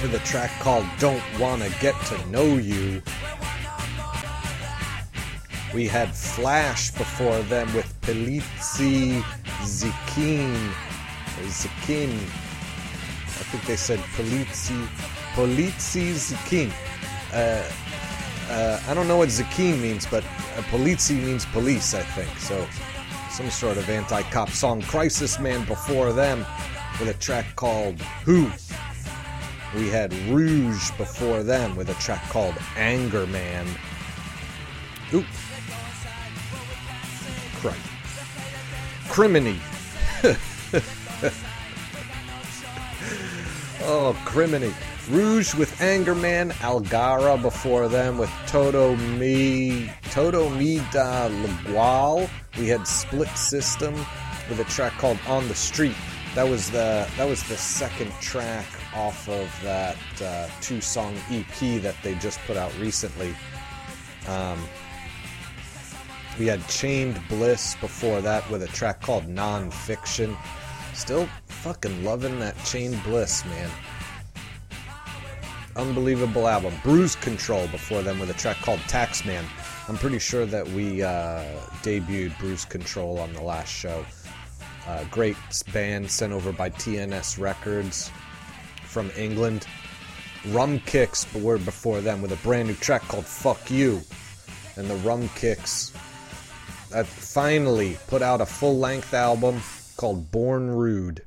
With 0.00 0.14
a 0.14 0.18
track 0.24 0.50
called 0.60 0.86
Don't 0.98 1.22
Wanna 1.38 1.68
Get 1.80 1.94
to 2.06 2.26
Know 2.28 2.56
You. 2.56 3.02
We 5.74 5.86
had 5.86 6.14
Flash 6.14 6.90
before 6.92 7.38
them 7.42 7.72
with 7.74 7.92
Pelizzi 8.00 9.20
Zikin. 9.60 10.72
Zikin. 11.42 12.14
I 12.14 13.42
think 13.50 13.66
they 13.66 13.76
said 13.76 13.98
Polizzi. 14.16 14.86
Polizzi 15.34 16.14
Zikin. 16.14 16.72
Uh, 17.34 17.62
uh, 18.50 18.80
I 18.88 18.94
don't 18.94 19.06
know 19.06 19.16
what 19.16 19.28
Zakin 19.28 19.80
means, 19.80 20.06
but 20.06 20.24
uh, 20.24 20.62
Polizzi 20.70 21.16
means 21.16 21.46
police, 21.46 21.94
I 21.94 22.02
think. 22.02 22.36
So, 22.38 22.66
some 23.30 23.48
sort 23.48 23.76
of 23.76 23.88
anti 23.88 24.22
cop 24.30 24.50
song. 24.50 24.82
Crisis 24.82 25.38
Man 25.38 25.64
before 25.66 26.12
them 26.12 26.44
with 26.98 27.08
a 27.08 27.14
track 27.14 27.54
called 27.54 28.00
Who. 28.24 28.50
We 29.76 29.88
had 29.88 30.12
Rouge 30.28 30.90
before 30.98 31.44
them 31.44 31.76
with 31.76 31.90
a 31.90 31.94
track 31.94 32.28
called 32.28 32.56
Anger 32.76 33.26
Man. 33.28 33.66
Oop. 35.14 35.26
Crap. 37.60 37.76
Criminy. 39.06 39.58
oh, 43.82 44.20
Criminy. 44.24 44.74
Rouge 45.10 45.56
with 45.56 45.80
Anger 45.80 46.14
Man, 46.14 46.50
Algara 46.62 47.36
before 47.42 47.88
them 47.88 48.16
with 48.16 48.30
Toto 48.46 48.94
Mi 48.94 49.90
Toto 50.10 50.48
Mi 50.50 50.76
da 50.92 51.28
Lagual. 51.28 52.30
We 52.56 52.68
had 52.68 52.86
Split 52.86 53.28
System 53.30 53.94
with 54.48 54.60
a 54.60 54.64
track 54.64 54.92
called 54.98 55.18
On 55.26 55.48
the 55.48 55.54
Street. 55.54 55.96
That 56.36 56.48
was 56.48 56.70
the 56.70 57.08
that 57.16 57.28
was 57.28 57.42
the 57.48 57.56
second 57.56 58.12
track 58.20 58.66
off 58.94 59.28
of 59.28 59.52
that 59.64 59.96
uh, 60.22 60.48
two 60.60 60.80
song 60.80 61.16
EP 61.28 61.82
that 61.82 61.96
they 62.04 62.14
just 62.16 62.38
put 62.46 62.56
out 62.56 62.72
recently. 62.78 63.34
Um, 64.28 64.60
we 66.38 66.46
had 66.46 66.64
Chained 66.68 67.20
Bliss 67.28 67.74
before 67.80 68.20
that 68.20 68.48
with 68.48 68.62
a 68.62 68.68
track 68.68 69.00
called 69.02 69.26
Non-Fiction. 69.26 70.36
Still 70.94 71.28
fucking 71.46 72.04
loving 72.04 72.38
that 72.38 72.56
Chained 72.64 73.02
Bliss, 73.02 73.44
man 73.46 73.70
unbelievable 75.76 76.48
album. 76.48 76.74
Bruise 76.82 77.16
Control 77.16 77.66
before 77.68 78.02
them 78.02 78.18
with 78.18 78.30
a 78.30 78.34
track 78.34 78.56
called 78.58 78.80
Taxman. 78.80 79.44
I'm 79.88 79.96
pretty 79.96 80.18
sure 80.18 80.46
that 80.46 80.66
we 80.68 81.02
uh, 81.02 81.44
debuted 81.82 82.38
Bruise 82.38 82.64
Control 82.64 83.18
on 83.18 83.32
the 83.32 83.42
last 83.42 83.68
show. 83.68 84.04
Uh, 84.86 85.04
great 85.10 85.36
band 85.72 86.10
sent 86.10 86.32
over 86.32 86.52
by 86.52 86.70
TNS 86.70 87.38
Records 87.38 88.10
from 88.84 89.10
England. 89.16 89.66
Rumkicks 90.44 91.40
were 91.40 91.58
before 91.58 92.00
them 92.00 92.22
with 92.22 92.32
a 92.32 92.36
brand 92.36 92.68
new 92.68 92.74
track 92.74 93.02
called 93.02 93.26
Fuck 93.26 93.70
You. 93.70 94.00
And 94.76 94.88
the 94.88 94.94
Rumkicks 94.96 95.94
uh, 96.94 97.04
finally 97.04 97.98
put 98.08 98.22
out 98.22 98.40
a 98.40 98.46
full 98.46 98.78
length 98.78 99.14
album 99.14 99.60
called 99.96 100.30
Born 100.30 100.70
Rude 100.70 101.22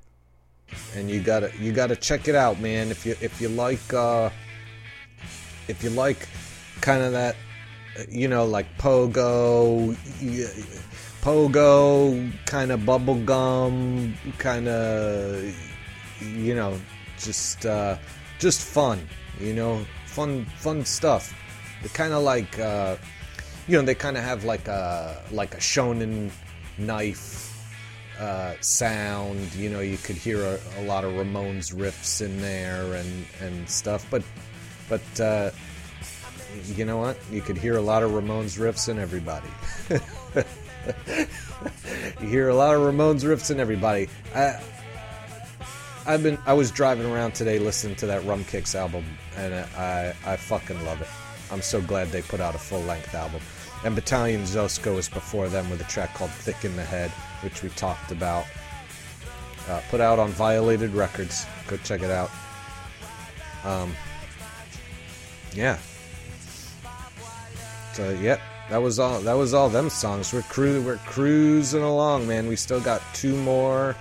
and 0.96 1.10
you 1.10 1.22
gotta 1.22 1.52
you 1.60 1.72
gotta 1.72 1.96
check 1.96 2.28
it 2.28 2.36
out, 2.36 2.60
man. 2.60 2.92
If 2.92 3.06
you 3.06 3.16
if 3.22 3.40
you 3.42 3.50
like 3.50 3.94
uh, 3.94 4.30
if 5.68 5.84
you 5.84 5.90
like 5.90 6.28
kind 6.82 7.02
of 7.02 7.14
that, 7.14 7.36
you 8.10 8.28
know, 8.28 8.46
like 8.46 8.68
pogo, 8.78 9.96
pogo 11.22 12.32
kind 12.46 12.72
of 12.72 12.82
bubblegum, 12.82 14.14
kind 14.38 14.68
of, 14.68 15.56
you 16.22 16.56
know, 16.56 16.80
just 17.18 17.66
uh, 17.66 17.98
just 18.40 18.62
fun, 18.62 19.08
you 19.40 19.54
know, 19.54 19.86
fun 20.06 20.46
fun 20.58 20.84
stuff. 20.86 21.34
They 21.82 21.90
kind 21.90 22.14
of 22.14 22.24
like, 22.24 22.60
uh, 22.60 22.98
you 23.68 23.78
know, 23.78 23.84
they 23.84 23.96
kind 23.96 24.18
of 24.18 24.24
have 24.24 24.44
like 24.44 24.68
a 24.68 25.22
like 25.32 25.54
a 25.54 25.60
shonen 25.60 26.32
knife 26.78 27.53
uh, 28.20 28.54
sound. 28.62 29.54
You 29.56 29.70
know, 29.70 29.80
you 29.80 29.98
could 29.98 30.16
hear 30.16 30.42
a, 30.42 30.60
a, 30.80 30.84
lot 30.84 31.04
of 31.04 31.14
Ramones 31.14 31.74
riffs 31.74 32.22
in 32.22 32.42
there 32.42 32.94
and 32.94 33.26
and 33.42 33.70
stuff. 33.70 34.06
But 34.10 34.24
but 34.90 35.20
uh, 35.20 35.52
you 36.76 36.86
know 36.86 36.98
what? 36.98 37.18
You 37.32 37.42
could 37.42 37.58
hear 37.58 37.78
a 37.78 37.82
lot 37.82 38.04
of 38.04 38.12
Ramones 38.12 38.60
riffs 38.60 38.90
in 38.90 39.00
everybody. 39.00 39.50
you 42.22 42.28
hear 42.28 42.50
a 42.50 42.56
lot 42.56 42.76
of 42.76 42.82
Ramones 42.82 43.24
riffs 43.24 43.52
in 43.52 43.60
everybody. 43.60 44.10
I, 44.36 44.62
I've 46.06 46.24
been 46.24 46.38
I 46.46 46.54
was 46.54 46.72
driving 46.72 47.10
around 47.10 47.34
today 47.34 47.60
listening 47.60 47.96
to 47.98 48.08
that 48.08 48.24
Rumkicks 48.24 48.76
album, 48.76 49.06
and 49.38 49.54
I 49.54 50.16
I 50.26 50.36
fucking 50.36 50.84
love 50.86 51.02
it. 51.02 51.08
I'm 51.52 51.62
so 51.62 51.82
glad 51.82 52.10
they 52.10 52.22
put 52.22 52.40
out 52.40 52.56
a 52.56 52.60
full 52.60 52.82
length 52.82 53.14
album. 53.14 53.42
And 53.86 53.96
Battalion 53.96 54.44
Zoska 54.44 54.96
was 54.96 55.10
before 55.10 55.50
them 55.50 55.70
with 55.70 55.82
a 55.82 55.86
track 55.86 56.14
called 56.14 56.32
Thick 56.32 56.64
in 56.64 56.74
the 56.78 56.84
Head 56.84 57.12
which 57.44 57.62
we 57.62 57.70
talked 57.70 58.12
about. 58.12 58.46
Uh, 59.68 59.82
put 59.90 60.02
out 60.02 60.20
on 60.20 60.30
Violated 60.32 60.94
Records. 60.94 61.46
Go 61.68 61.78
check 61.78 62.02
it 62.02 62.12
out. 62.12 62.30
Um, 63.64 63.96
yeah. 65.54 65.78
So 67.94 68.10
yeah, 68.22 68.40
that 68.70 68.78
was 68.78 69.00
all. 69.00 69.22
That 69.22 69.34
was 69.34 69.54
all 69.54 69.70
them 69.70 69.90
songs. 69.90 70.34
We're 70.34 70.42
cru- 70.44 70.82
we're 70.82 70.98
cruising 70.98 71.84
along, 71.84 72.28
man. 72.28 72.48
We 72.48 72.56
still 72.56 72.82
got 72.82 73.02
two 73.14 73.36
more, 73.38 73.96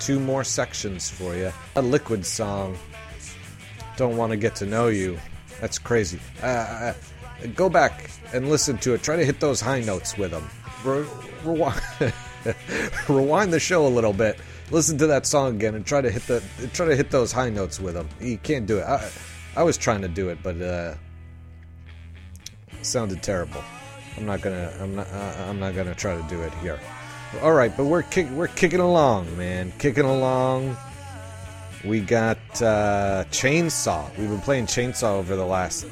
two 0.00 0.20
more 0.20 0.44
sections 0.44 1.08
for 1.08 1.34
you. 1.34 1.52
A 1.76 1.82
liquid 1.82 2.26
song. 2.26 2.76
Don't 3.96 4.16
want 4.16 4.30
to 4.30 4.36
get 4.36 4.54
to 4.56 4.66
know 4.66 4.88
you. 4.88 5.18
That's 5.60 5.78
crazy. 5.78 6.20
Uh, 6.42 6.46
uh 6.46 6.94
go 7.54 7.68
back 7.70 8.10
and 8.34 8.50
listen 8.50 8.76
to 8.78 8.94
it. 8.94 9.02
Try 9.02 9.16
to 9.16 9.24
hit 9.24 9.40
those 9.40 9.60
high 9.60 9.80
notes 9.80 10.18
with 10.18 10.32
them 10.32 10.48
re- 10.84 11.06
rewind, 11.44 11.80
rewind 13.08 13.52
the 13.52 13.60
show 13.60 13.86
a 13.86 13.88
little 13.88 14.12
bit. 14.12 14.38
Listen 14.70 14.98
to 14.98 15.06
that 15.06 15.26
song 15.26 15.56
again 15.56 15.74
and 15.74 15.86
try 15.86 16.00
to 16.00 16.10
hit 16.10 16.22
the 16.26 16.42
try 16.74 16.86
to 16.86 16.94
hit 16.94 17.10
those 17.10 17.32
high 17.32 17.50
notes 17.50 17.80
with 17.80 17.94
them. 17.94 18.08
You 18.20 18.36
can't 18.38 18.66
do 18.66 18.78
it. 18.78 18.84
I, 18.84 19.10
I 19.56 19.62
was 19.62 19.78
trying 19.78 20.02
to 20.02 20.08
do 20.08 20.28
it, 20.28 20.38
but 20.42 20.60
uh, 20.60 20.94
it 22.72 22.84
sounded 22.86 23.22
terrible. 23.22 23.62
I'm 24.16 24.26
not 24.26 24.42
gonna. 24.42 24.72
I'm 24.80 24.94
not. 24.96 25.06
Uh, 25.08 25.46
I'm 25.48 25.58
not 25.58 25.74
gonna 25.74 25.94
try 25.94 26.20
to 26.20 26.28
do 26.28 26.40
it 26.42 26.52
here. 26.54 26.78
All 27.42 27.52
right, 27.52 27.74
but 27.76 27.84
we're 27.84 28.02
kick, 28.02 28.28
we're 28.30 28.48
kicking 28.48 28.80
along, 28.80 29.36
man. 29.36 29.72
Kicking 29.78 30.04
along. 30.04 30.76
We 31.84 32.00
got 32.00 32.38
uh, 32.60 33.24
Chainsaw. 33.30 34.16
We've 34.18 34.28
been 34.28 34.40
playing 34.40 34.66
Chainsaw 34.66 35.18
over 35.18 35.36
the 35.36 35.46
last 35.46 35.86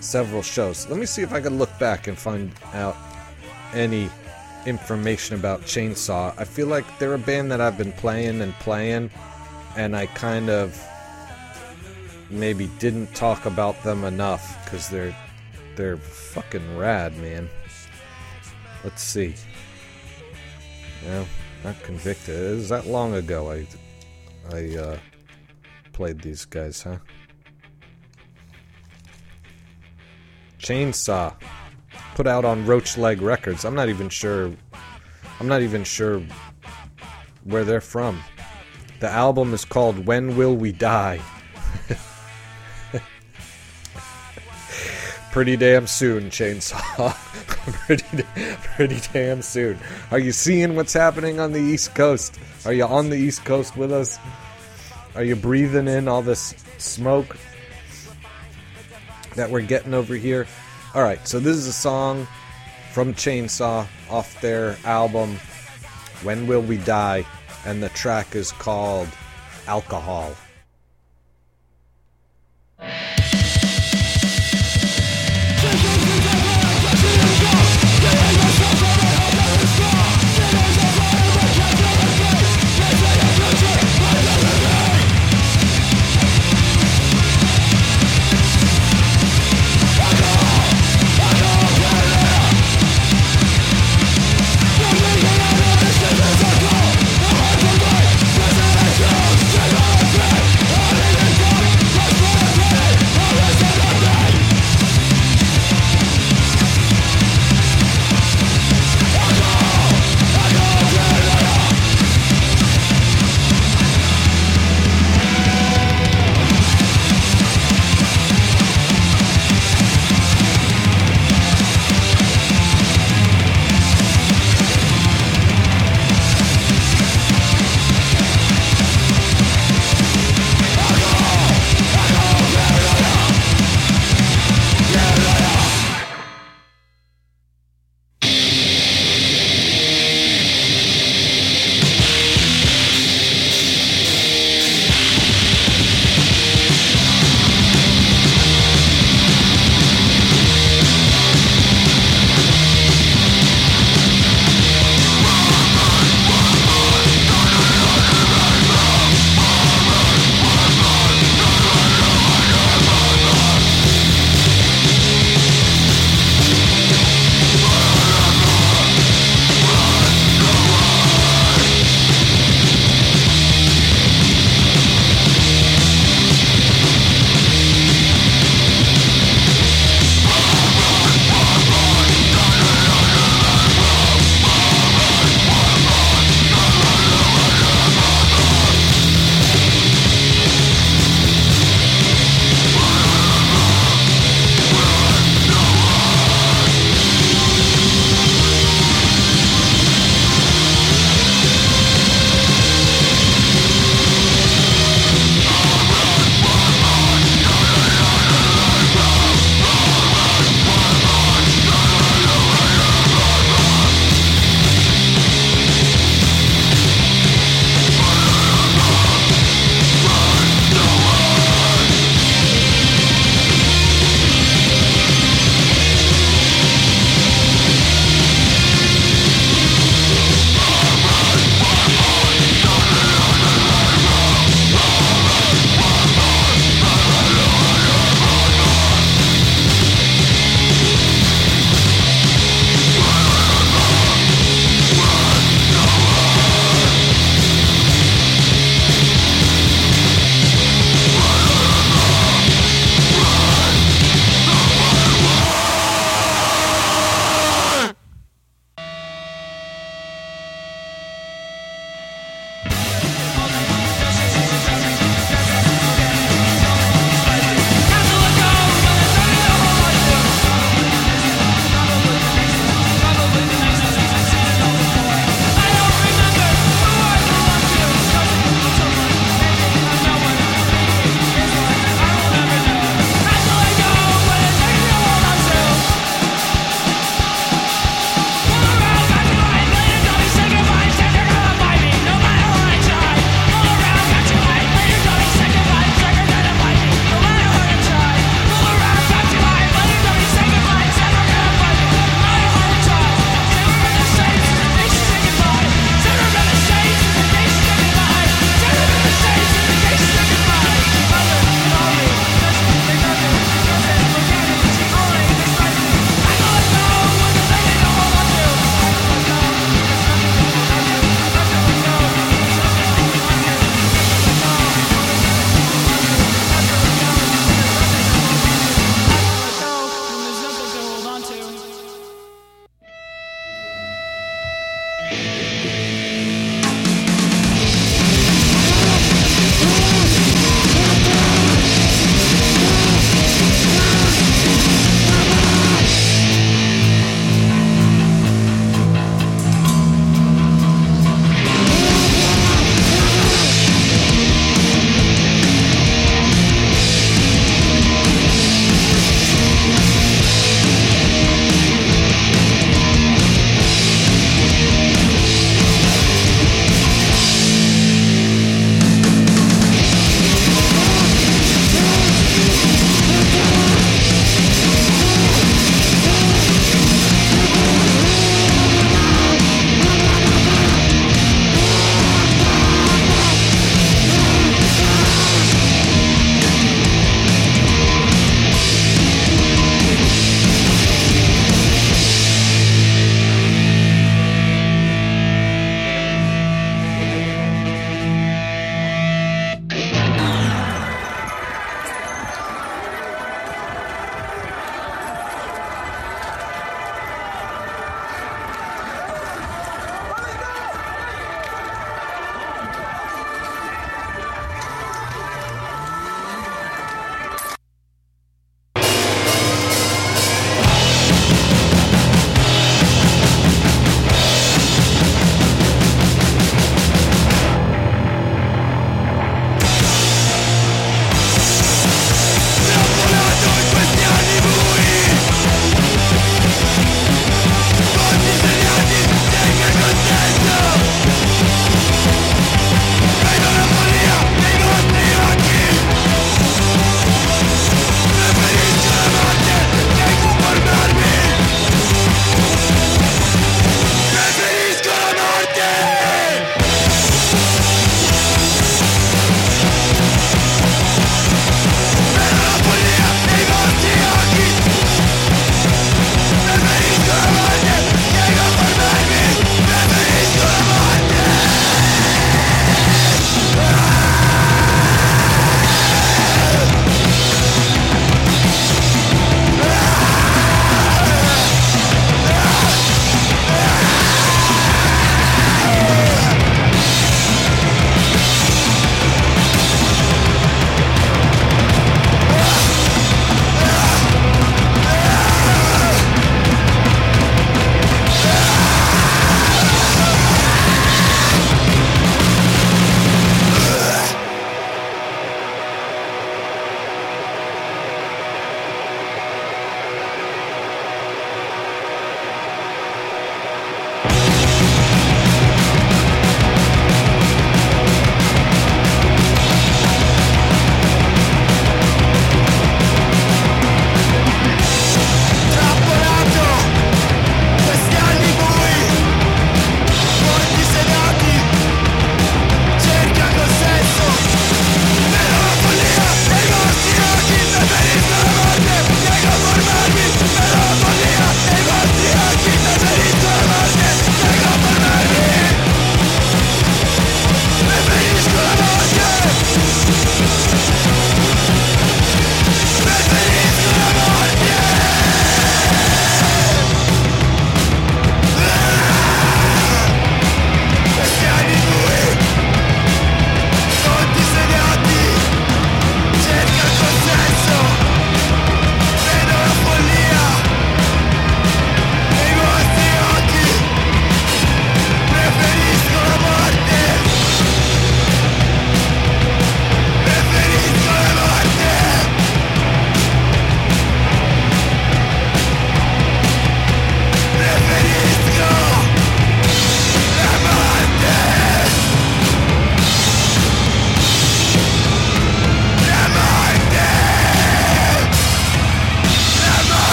several 0.00 0.42
shows. 0.42 0.88
Let 0.88 0.98
me 0.98 1.06
see 1.06 1.22
if 1.22 1.32
I 1.32 1.40
can 1.40 1.58
look 1.58 1.76
back 1.78 2.08
and 2.08 2.18
find 2.18 2.52
out 2.72 2.96
any 3.72 4.10
information 4.68 5.36
about 5.36 5.62
Chainsaw. 5.62 6.34
I 6.38 6.44
feel 6.44 6.66
like 6.66 6.84
they're 6.98 7.14
a 7.14 7.18
band 7.18 7.50
that 7.50 7.60
I've 7.60 7.78
been 7.78 7.92
playing 7.92 8.40
and 8.40 8.52
playing, 8.54 9.10
and 9.76 9.96
I 9.96 10.06
kind 10.06 10.50
of 10.50 10.80
maybe 12.30 12.68
didn't 12.78 13.14
talk 13.14 13.46
about 13.46 13.82
them 13.82 14.04
enough 14.04 14.64
because 14.64 14.88
they're 14.88 15.16
they're 15.76 15.96
fucking 15.96 16.76
rad, 16.76 17.16
man. 17.18 17.48
Let's 18.84 19.02
see. 19.02 19.34
Well, 21.04 21.26
not 21.64 21.80
convicted. 21.82 22.34
It 22.34 22.54
was 22.54 22.68
that 22.68 22.86
long 22.86 23.14
ago 23.14 23.50
I 23.50 23.66
I 24.52 24.76
uh, 24.76 24.98
played 25.92 26.20
these 26.20 26.44
guys, 26.44 26.82
huh? 26.82 26.98
Chainsaw 30.58 31.34
put 32.18 32.26
out 32.26 32.44
on 32.44 32.66
Roachleg 32.66 33.20
Records. 33.20 33.64
I'm 33.64 33.76
not 33.76 33.88
even 33.88 34.08
sure. 34.08 34.52
I'm 35.38 35.46
not 35.46 35.62
even 35.62 35.84
sure 35.84 36.20
where 37.44 37.62
they're 37.62 37.80
from. 37.80 38.20
The 38.98 39.08
album 39.08 39.54
is 39.54 39.64
called 39.64 40.04
When 40.04 40.36
Will 40.36 40.56
We 40.56 40.72
Die? 40.72 41.20
pretty 45.30 45.56
damn 45.56 45.86
soon, 45.86 46.24
Chainsaw. 46.24 47.14
pretty, 47.86 48.24
pretty 48.74 49.00
damn 49.12 49.40
soon. 49.40 49.78
Are 50.10 50.18
you 50.18 50.32
seeing 50.32 50.74
what's 50.74 50.94
happening 50.94 51.38
on 51.38 51.52
the 51.52 51.60
East 51.60 51.94
Coast? 51.94 52.36
Are 52.64 52.72
you 52.72 52.84
on 52.84 53.10
the 53.10 53.16
East 53.16 53.44
Coast 53.44 53.76
with 53.76 53.92
us? 53.92 54.18
Are 55.14 55.22
you 55.22 55.36
breathing 55.36 55.86
in 55.86 56.08
all 56.08 56.22
this 56.22 56.56
smoke 56.78 57.36
that 59.36 59.50
we're 59.50 59.60
getting 59.60 59.94
over 59.94 60.16
here? 60.16 60.48
All 60.94 61.02
right, 61.02 61.28
so 61.28 61.38
this 61.38 61.54
is 61.54 61.66
a 61.66 61.72
song 61.72 62.26
from 62.92 63.12
Chainsaw 63.12 63.86
off 64.08 64.40
their 64.40 64.78
album 64.84 65.36
When 66.22 66.46
Will 66.46 66.62
We 66.62 66.78
Die, 66.78 67.26
and 67.66 67.82
the 67.82 67.90
track 67.90 68.34
is 68.34 68.52
called 68.52 69.08
Alcohol. 69.66 70.34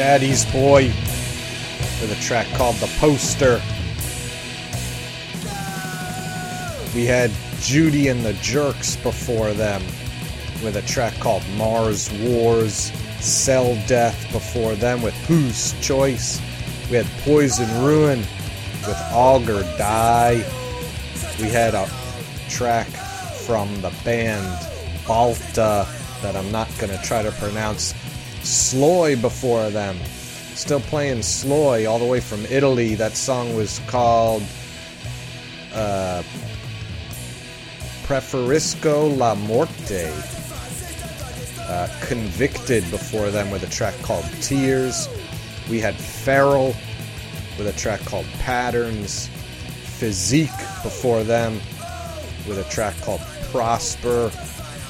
Daddy's 0.00 0.46
Boy 0.46 0.86
with 2.00 2.10
a 2.10 2.22
track 2.22 2.46
called 2.54 2.76
The 2.76 2.86
Poster. 2.98 3.60
We 6.94 7.04
had 7.04 7.30
Judy 7.60 8.08
and 8.08 8.24
the 8.24 8.32
Jerks 8.40 8.96
before 8.96 9.52
them 9.52 9.82
with 10.64 10.76
a 10.76 10.82
track 10.88 11.12
called 11.20 11.42
Mars 11.58 12.10
Wars. 12.22 12.90
Cell 13.20 13.74
Death 13.86 14.32
before 14.32 14.74
them 14.74 15.02
with 15.02 15.12
Whose 15.26 15.78
Choice. 15.82 16.40
We 16.90 16.96
had 16.96 17.06
Poison 17.22 17.68
Ruin 17.84 18.20
with 18.20 18.98
Augur 19.12 19.62
Die. 19.76 20.42
We 21.38 21.50
had 21.50 21.74
a 21.74 21.86
track 22.48 22.86
from 22.86 23.68
the 23.82 23.92
band 24.02 24.66
Balta 25.06 25.86
that 26.22 26.36
I'm 26.36 26.50
not 26.50 26.70
going 26.78 26.90
to 26.90 27.02
try 27.04 27.22
to 27.22 27.32
pronounce. 27.32 27.92
SLOI 28.42 29.20
before 29.20 29.70
them. 29.70 29.96
Still 30.54 30.80
playing 30.80 31.18
SLOI 31.18 31.88
all 31.88 31.98
the 31.98 32.04
way 32.04 32.20
from 32.20 32.44
Italy. 32.46 32.94
That 32.94 33.12
song 33.12 33.54
was 33.56 33.80
called 33.86 34.42
uh, 35.74 36.22
Preferisco 38.04 39.16
la 39.16 39.34
Morte. 39.34 40.12
Uh, 41.60 41.88
Convicted 42.02 42.82
before 42.90 43.30
them 43.30 43.50
with 43.50 43.62
a 43.62 43.70
track 43.70 43.94
called 44.02 44.24
Tears. 44.40 45.08
We 45.70 45.78
had 45.78 45.94
Feral 45.94 46.74
with 47.56 47.68
a 47.68 47.72
track 47.78 48.00
called 48.00 48.26
Patterns. 48.40 49.28
Physique 49.98 50.50
before 50.82 51.22
them 51.22 51.60
with 52.48 52.58
a 52.58 52.64
track 52.70 53.00
called 53.02 53.20
Prosper. 53.52 54.32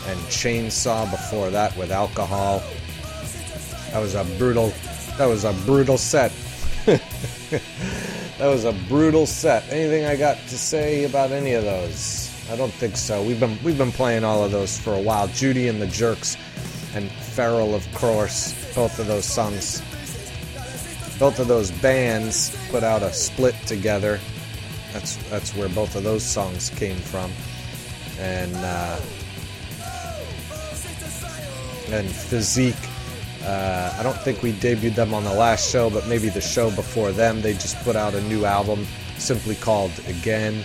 And 0.06 0.18
Chainsaw 0.30 1.10
before 1.10 1.50
that 1.50 1.76
with 1.76 1.90
Alcohol. 1.90 2.62
That 3.92 4.00
was 4.00 4.14
a 4.14 4.24
brutal. 4.38 4.72
That 5.18 5.26
was 5.26 5.44
a 5.44 5.52
brutal 5.64 5.98
set. 5.98 6.32
that 6.86 8.46
was 8.46 8.64
a 8.64 8.72
brutal 8.88 9.26
set. 9.26 9.64
Anything 9.70 10.06
I 10.06 10.16
got 10.16 10.36
to 10.36 10.58
say 10.58 11.04
about 11.04 11.32
any 11.32 11.54
of 11.54 11.64
those? 11.64 12.30
I 12.50 12.56
don't 12.56 12.72
think 12.72 12.96
so. 12.96 13.22
We've 13.22 13.38
been 13.38 13.58
we've 13.62 13.78
been 13.78 13.92
playing 13.92 14.24
all 14.24 14.44
of 14.44 14.52
those 14.52 14.78
for 14.78 14.94
a 14.94 15.00
while. 15.00 15.28
Judy 15.28 15.68
and 15.68 15.80
the 15.80 15.86
Jerks 15.86 16.36
and 16.94 17.10
Feral, 17.10 17.74
of 17.74 17.86
course. 17.94 18.54
Both 18.74 18.98
of 18.98 19.06
those 19.06 19.24
songs. 19.24 19.80
Both 21.18 21.38
of 21.38 21.48
those 21.48 21.70
bands 21.70 22.56
put 22.70 22.82
out 22.82 23.02
a 23.02 23.12
split 23.12 23.54
together. 23.66 24.18
That's 24.92 25.16
that's 25.28 25.54
where 25.54 25.68
both 25.68 25.94
of 25.96 26.04
those 26.04 26.24
songs 26.24 26.70
came 26.70 26.96
from. 26.96 27.30
And 28.18 28.54
uh, 28.56 29.00
and 31.90 32.08
Physique. 32.08 32.89
Uh, 33.50 33.92
I 33.98 34.04
don't 34.04 34.16
think 34.18 34.44
we 34.44 34.52
debuted 34.52 34.94
them 34.94 35.12
on 35.12 35.24
the 35.24 35.34
last 35.34 35.68
show, 35.68 35.90
but 35.90 36.06
maybe 36.06 36.28
the 36.28 36.40
show 36.40 36.70
before 36.70 37.10
them. 37.10 37.42
They 37.42 37.54
just 37.54 37.76
put 37.78 37.96
out 37.96 38.14
a 38.14 38.20
new 38.28 38.44
album 38.44 38.86
simply 39.18 39.56
called 39.56 39.90
Again. 40.06 40.64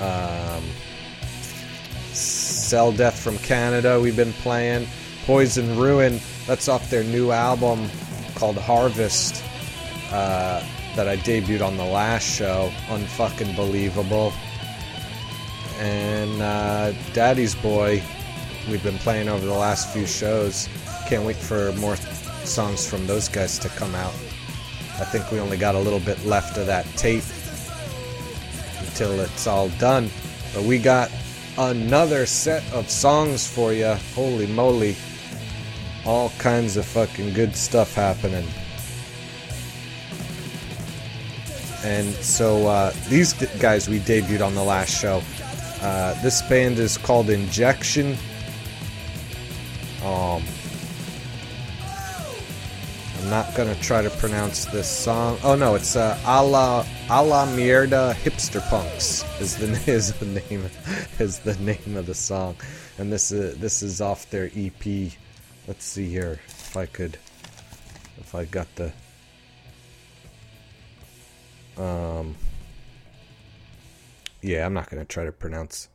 Um, 0.00 0.64
Cell 2.12 2.90
Death 2.90 3.16
from 3.16 3.38
Canada, 3.38 4.00
we've 4.00 4.16
been 4.16 4.32
playing. 4.32 4.88
Poison 5.26 5.78
Ruin, 5.78 6.18
that's 6.48 6.66
off 6.66 6.90
their 6.90 7.04
new 7.04 7.30
album 7.30 7.88
called 8.34 8.56
Harvest 8.58 9.44
uh, 10.10 10.66
that 10.96 11.06
I 11.06 11.16
debuted 11.18 11.64
on 11.64 11.76
the 11.76 11.84
last 11.84 12.24
show. 12.24 12.72
Unfucking 12.88 13.54
believable. 13.54 14.32
And 15.78 16.42
uh, 16.42 16.92
Daddy's 17.12 17.54
Boy, 17.54 18.02
we've 18.68 18.82
been 18.82 18.98
playing 18.98 19.28
over 19.28 19.46
the 19.46 19.54
last 19.54 19.92
few 19.92 20.04
shows. 20.04 20.68
Can't 21.06 21.24
wait 21.24 21.36
for 21.36 21.72
more 21.74 21.96
songs 22.44 22.88
from 22.88 23.06
those 23.06 23.28
guys 23.28 23.58
to 23.60 23.68
come 23.70 23.94
out. 23.94 24.12
I 24.98 25.04
think 25.04 25.30
we 25.30 25.38
only 25.38 25.56
got 25.56 25.74
a 25.74 25.78
little 25.78 26.00
bit 26.00 26.24
left 26.24 26.56
of 26.58 26.66
that 26.66 26.84
tape 26.96 27.22
until 28.80 29.20
it's 29.20 29.46
all 29.46 29.68
done. 29.78 30.10
But 30.52 30.64
we 30.64 30.78
got 30.78 31.10
another 31.58 32.26
set 32.26 32.64
of 32.72 32.90
songs 32.90 33.46
for 33.46 33.72
you. 33.72 33.94
Holy 34.14 34.46
moly. 34.46 34.96
All 36.04 36.30
kinds 36.38 36.76
of 36.76 36.86
fucking 36.86 37.34
good 37.34 37.54
stuff 37.54 37.94
happening. 37.94 38.46
And 41.84 42.12
so 42.14 42.66
uh, 42.66 42.92
these 43.08 43.32
guys 43.60 43.88
we 43.88 44.00
debuted 44.00 44.44
on 44.44 44.54
the 44.54 44.64
last 44.64 44.90
show. 44.90 45.22
Uh, 45.80 46.20
this 46.22 46.42
band 46.42 46.78
is 46.78 46.96
called 46.96 47.30
Injection. 47.30 48.16
Um, 50.02 50.42
Not 53.30 53.54
gonna 53.56 53.74
try 53.76 54.02
to 54.02 54.10
pronounce 54.10 54.66
this 54.66 54.88
song. 54.88 55.38
Oh 55.42 55.56
no, 55.56 55.74
it's 55.74 55.96
uh, 55.96 56.16
a 56.24 56.44
la 56.44 56.86
a 57.10 57.24
la 57.24 57.44
mierda 57.46 58.14
hipster 58.14 58.60
punks 58.70 59.24
is 59.40 59.56
the 59.56 59.66
is 59.92 60.12
the 60.12 60.26
name 60.26 60.70
is 61.18 61.40
the 61.40 61.54
name 61.56 61.96
of 61.96 62.06
the 62.06 62.14
song, 62.14 62.56
and 62.98 63.12
this 63.12 63.32
is 63.32 63.58
this 63.58 63.82
is 63.82 64.00
off 64.00 64.30
their 64.30 64.48
EP. 64.54 65.12
Let's 65.66 65.84
see 65.84 66.08
here 66.08 66.40
if 66.46 66.76
I 66.76 66.86
could 66.86 67.18
if 68.18 68.32
I 68.34 68.44
got 68.44 68.68
the 68.76 68.92
um 71.82 72.36
yeah 74.40 74.64
I'm 74.64 74.72
not 74.72 74.88
gonna 74.88 75.04
try 75.04 75.24
to 75.24 75.32
pronounce 75.32 75.88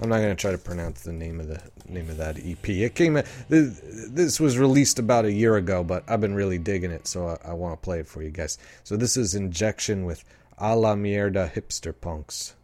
I'm 0.00 0.08
not 0.08 0.18
gonna 0.18 0.34
try 0.34 0.52
to 0.52 0.58
pronounce 0.58 1.02
the 1.02 1.12
name 1.12 1.40
of 1.40 1.48
the 1.48 1.60
name 1.88 2.08
of 2.08 2.18
that 2.18 2.38
EP. 2.38 2.68
It 2.68 2.94
came. 2.94 3.14
This, 3.48 3.80
this 4.08 4.38
was 4.38 4.58
released 4.58 4.98
about 4.98 5.24
a 5.24 5.32
year 5.32 5.56
ago, 5.56 5.82
but 5.82 6.04
I've 6.06 6.20
been 6.20 6.34
really 6.34 6.58
digging 6.58 6.92
it, 6.92 7.06
so 7.08 7.28
I, 7.28 7.50
I 7.50 7.52
want 7.54 7.80
to 7.80 7.84
play 7.84 8.00
it 8.00 8.06
for 8.06 8.22
you 8.22 8.30
guys. 8.30 8.58
So 8.84 8.96
this 8.96 9.16
is 9.16 9.34
Injection 9.34 10.04
with 10.04 10.24
A 10.58 10.76
la 10.76 10.94
Mierda 10.94 11.52
Hipster 11.52 11.94
Punks. 11.98 12.54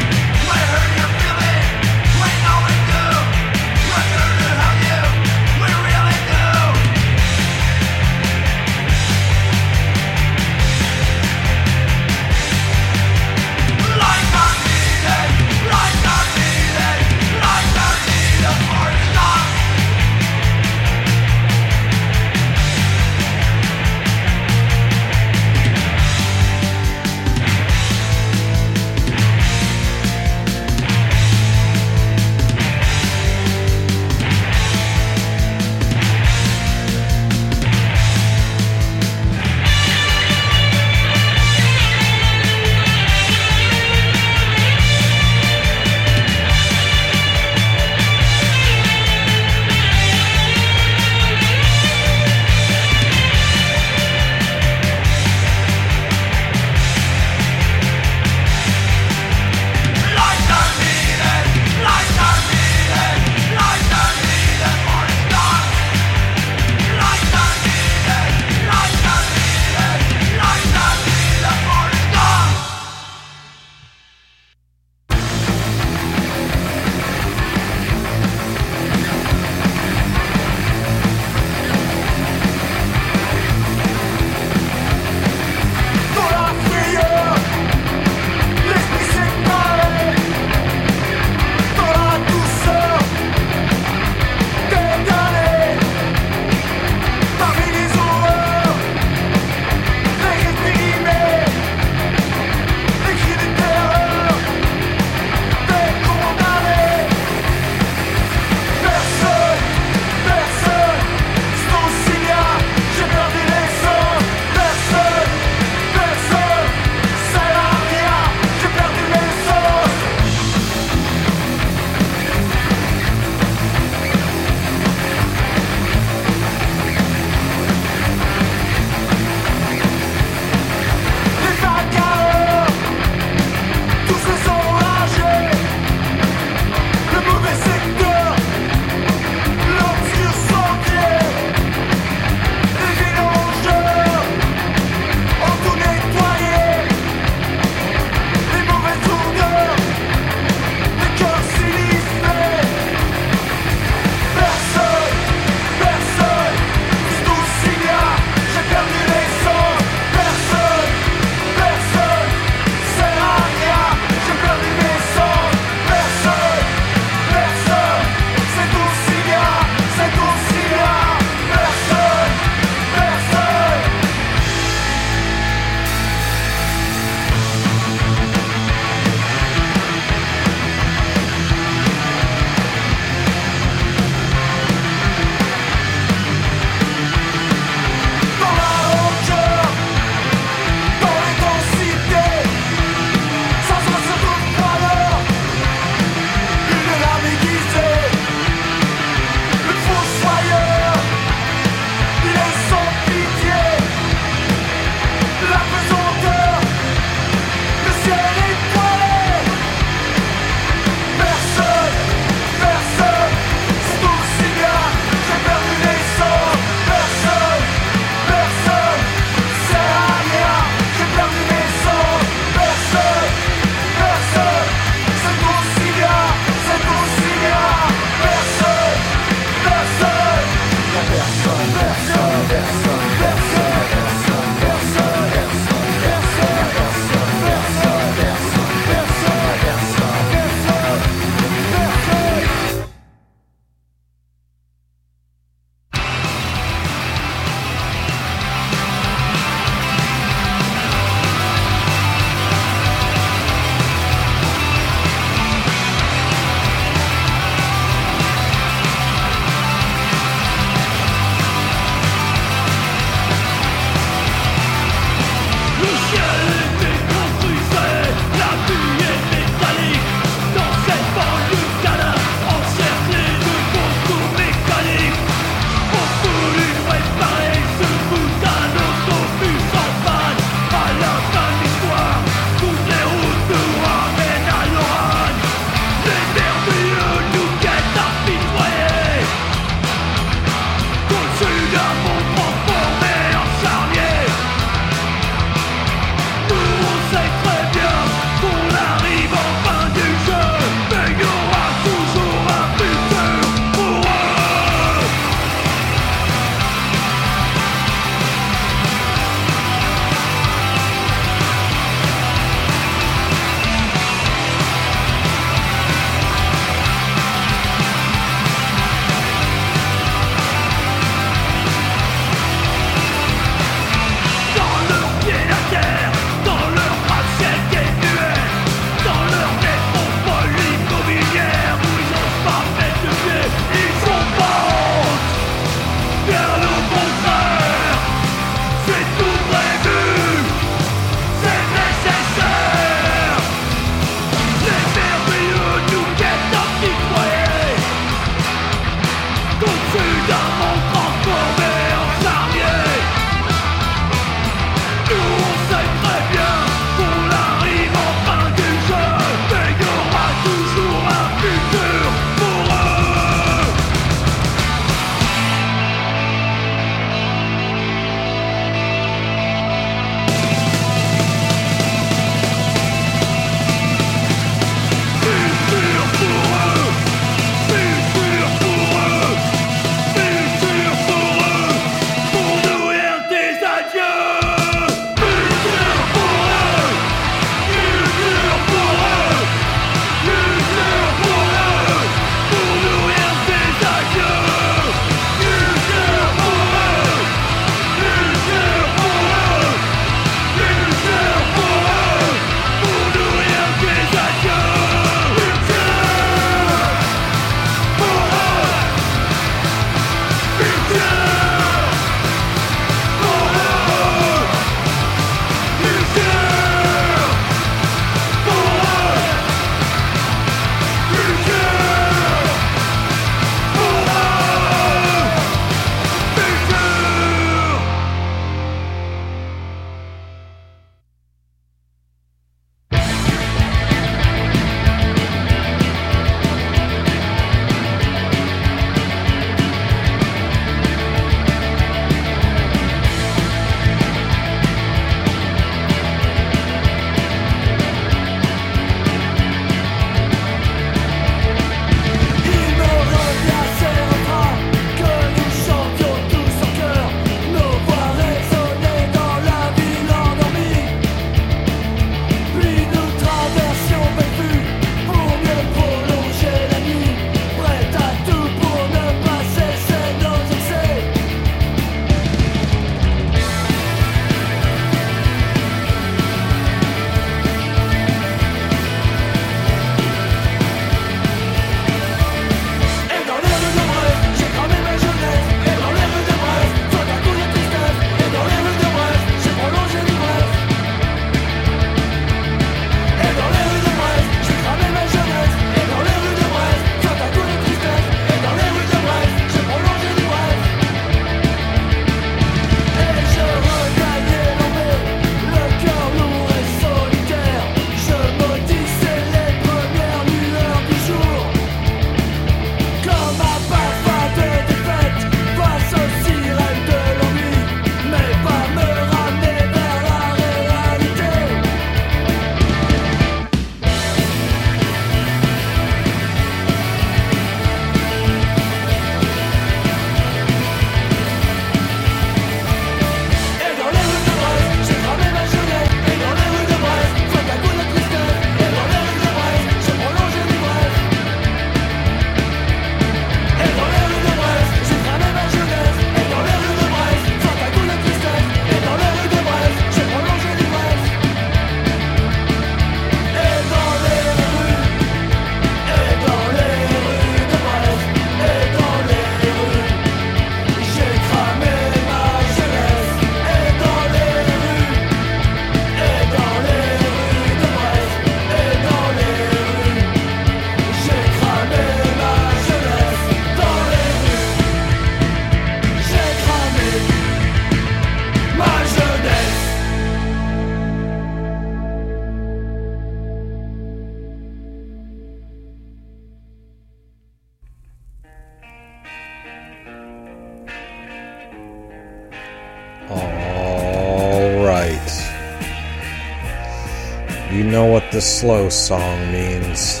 The 598.18 598.22
slow 598.22 598.68
song 598.68 599.30
means. 599.30 600.00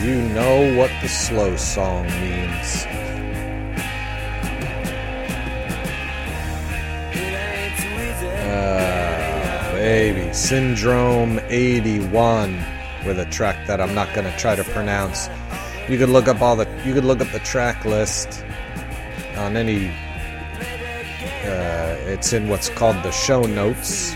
You 0.00 0.22
know 0.28 0.72
what 0.78 0.88
the 1.02 1.08
slow 1.08 1.56
song 1.56 2.06
means. 2.06 2.86
Uh, 8.46 9.72
baby. 9.74 10.32
Syndrome 10.32 11.40
81 11.48 12.56
with 13.04 13.18
a 13.18 13.26
track 13.32 13.66
that 13.66 13.80
I'm 13.80 13.92
not 13.92 14.14
going 14.14 14.30
to 14.30 14.38
try 14.38 14.54
to 14.54 14.62
pronounce. 14.62 15.28
You 15.88 15.98
could 15.98 16.08
look 16.08 16.28
up 16.28 16.40
all 16.40 16.54
the 16.54 16.68
you 16.84 16.94
could 16.94 17.04
look 17.04 17.20
up 17.20 17.32
the 17.32 17.40
track 17.40 17.84
list 17.84 18.44
on 19.36 19.56
any 19.56 19.88
uh, 21.48 21.96
it's 22.06 22.32
in 22.32 22.48
what's 22.48 22.68
called 22.68 23.02
the 23.02 23.10
show 23.10 23.42
notes 23.42 24.14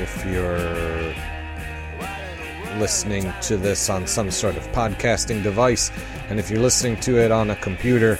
if 0.00 0.24
you're 0.26 1.14
listening 2.78 3.32
to 3.40 3.56
this 3.56 3.88
on 3.88 4.06
some 4.06 4.30
sort 4.30 4.56
of 4.56 4.66
podcasting 4.72 5.42
device 5.42 5.90
and 6.28 6.38
if 6.38 6.50
you're 6.50 6.60
listening 6.60 6.96
to 6.98 7.18
it 7.18 7.30
on 7.30 7.50
a 7.50 7.56
computer 7.56 8.18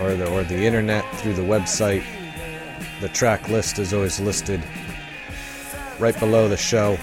or 0.00 0.14
the 0.14 0.30
or 0.30 0.44
the 0.44 0.64
internet 0.64 1.04
through 1.16 1.34
the 1.34 1.42
website 1.42 2.04
the 3.00 3.08
track 3.08 3.48
list 3.48 3.78
is 3.78 3.92
always 3.92 4.20
listed 4.20 4.62
right 5.98 6.18
below 6.20 6.48
the 6.48 6.56
show. 6.56 6.96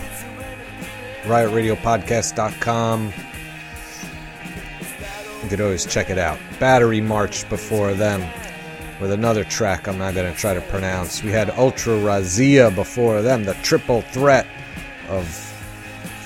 riotradiopodcast.com 1.23 3.13
you 5.43 5.49
could 5.49 5.61
always 5.61 5.85
check 5.85 6.09
it 6.09 6.17
out. 6.17 6.39
Battery 6.59 7.01
march 7.01 7.47
before 7.49 7.93
them 7.93 8.21
with 8.99 9.11
another 9.11 9.43
track 9.43 9.87
I'm 9.87 9.97
not 9.97 10.13
going 10.13 10.31
to 10.31 10.37
try 10.37 10.53
to 10.53 10.61
pronounce. 10.61 11.23
We 11.23 11.31
had 11.31 11.49
Ultra 11.51 11.93
Razzia 11.93 12.73
before 12.73 13.21
them, 13.21 13.43
the 13.43 13.53
triple 13.55 14.01
threat 14.01 14.47
of 15.09 15.27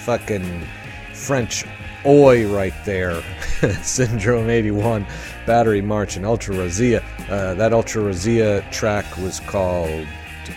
fucking 0.04 0.66
French 1.14 1.66
oi 2.06 2.48
right 2.48 2.74
there. 2.86 3.22
Syndrome 3.82 4.50
81, 4.50 5.06
Battery 5.46 5.82
March, 5.82 6.16
and 6.16 6.26
Ultra 6.26 6.56
Razzia. 6.56 7.04
Uh, 7.30 7.54
that 7.56 7.74
Ultra 7.74 8.04
Razzia 8.04 8.70
track 8.72 9.06
was 9.18 9.40
called 9.42 10.08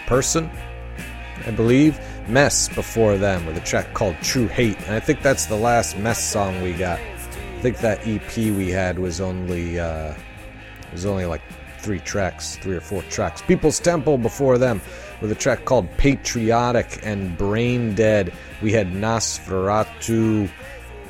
Person, 0.07 0.51
I 1.47 1.51
believe. 1.51 2.01
Mess 2.29 2.69
before 2.69 3.19
them 3.19 3.45
with 3.47 3.57
a 3.57 3.61
track 3.61 3.93
called 3.95 4.17
True 4.23 4.47
Hate. 4.47 4.81
And 4.87 4.95
I 4.95 5.01
think 5.01 5.23
that's 5.23 5.47
the 5.47 5.57
last 5.57 5.99
Mess 5.99 6.23
song 6.23 6.63
we 6.63 6.73
got. 6.73 6.99
I 7.01 7.61
think 7.61 7.79
that 7.79 8.07
EP 8.07 8.37
we 8.37 8.71
had 8.71 8.99
was 8.99 9.21
only 9.21 9.79
uh, 9.79 10.15
was 10.93 11.07
only 11.07 11.27
like 11.27 11.42
three 11.83 11.99
tracks, 12.01 12.57
three 12.57 12.77
or 12.77 12.81
four 12.81 13.03
tracks. 13.03 13.43
People's 13.43 13.81
Temple 13.81 14.17
before 14.17 14.57
them 14.57 14.81
with 15.21 15.33
a 15.33 15.35
track 15.35 15.65
called 15.65 15.91
Patriotic 15.99 17.01
and 17.03 17.37
Brain 17.37 17.95
Dead. 17.95 18.33
We 18.63 18.73
had 18.73 18.89
Nosferatu 18.93 20.51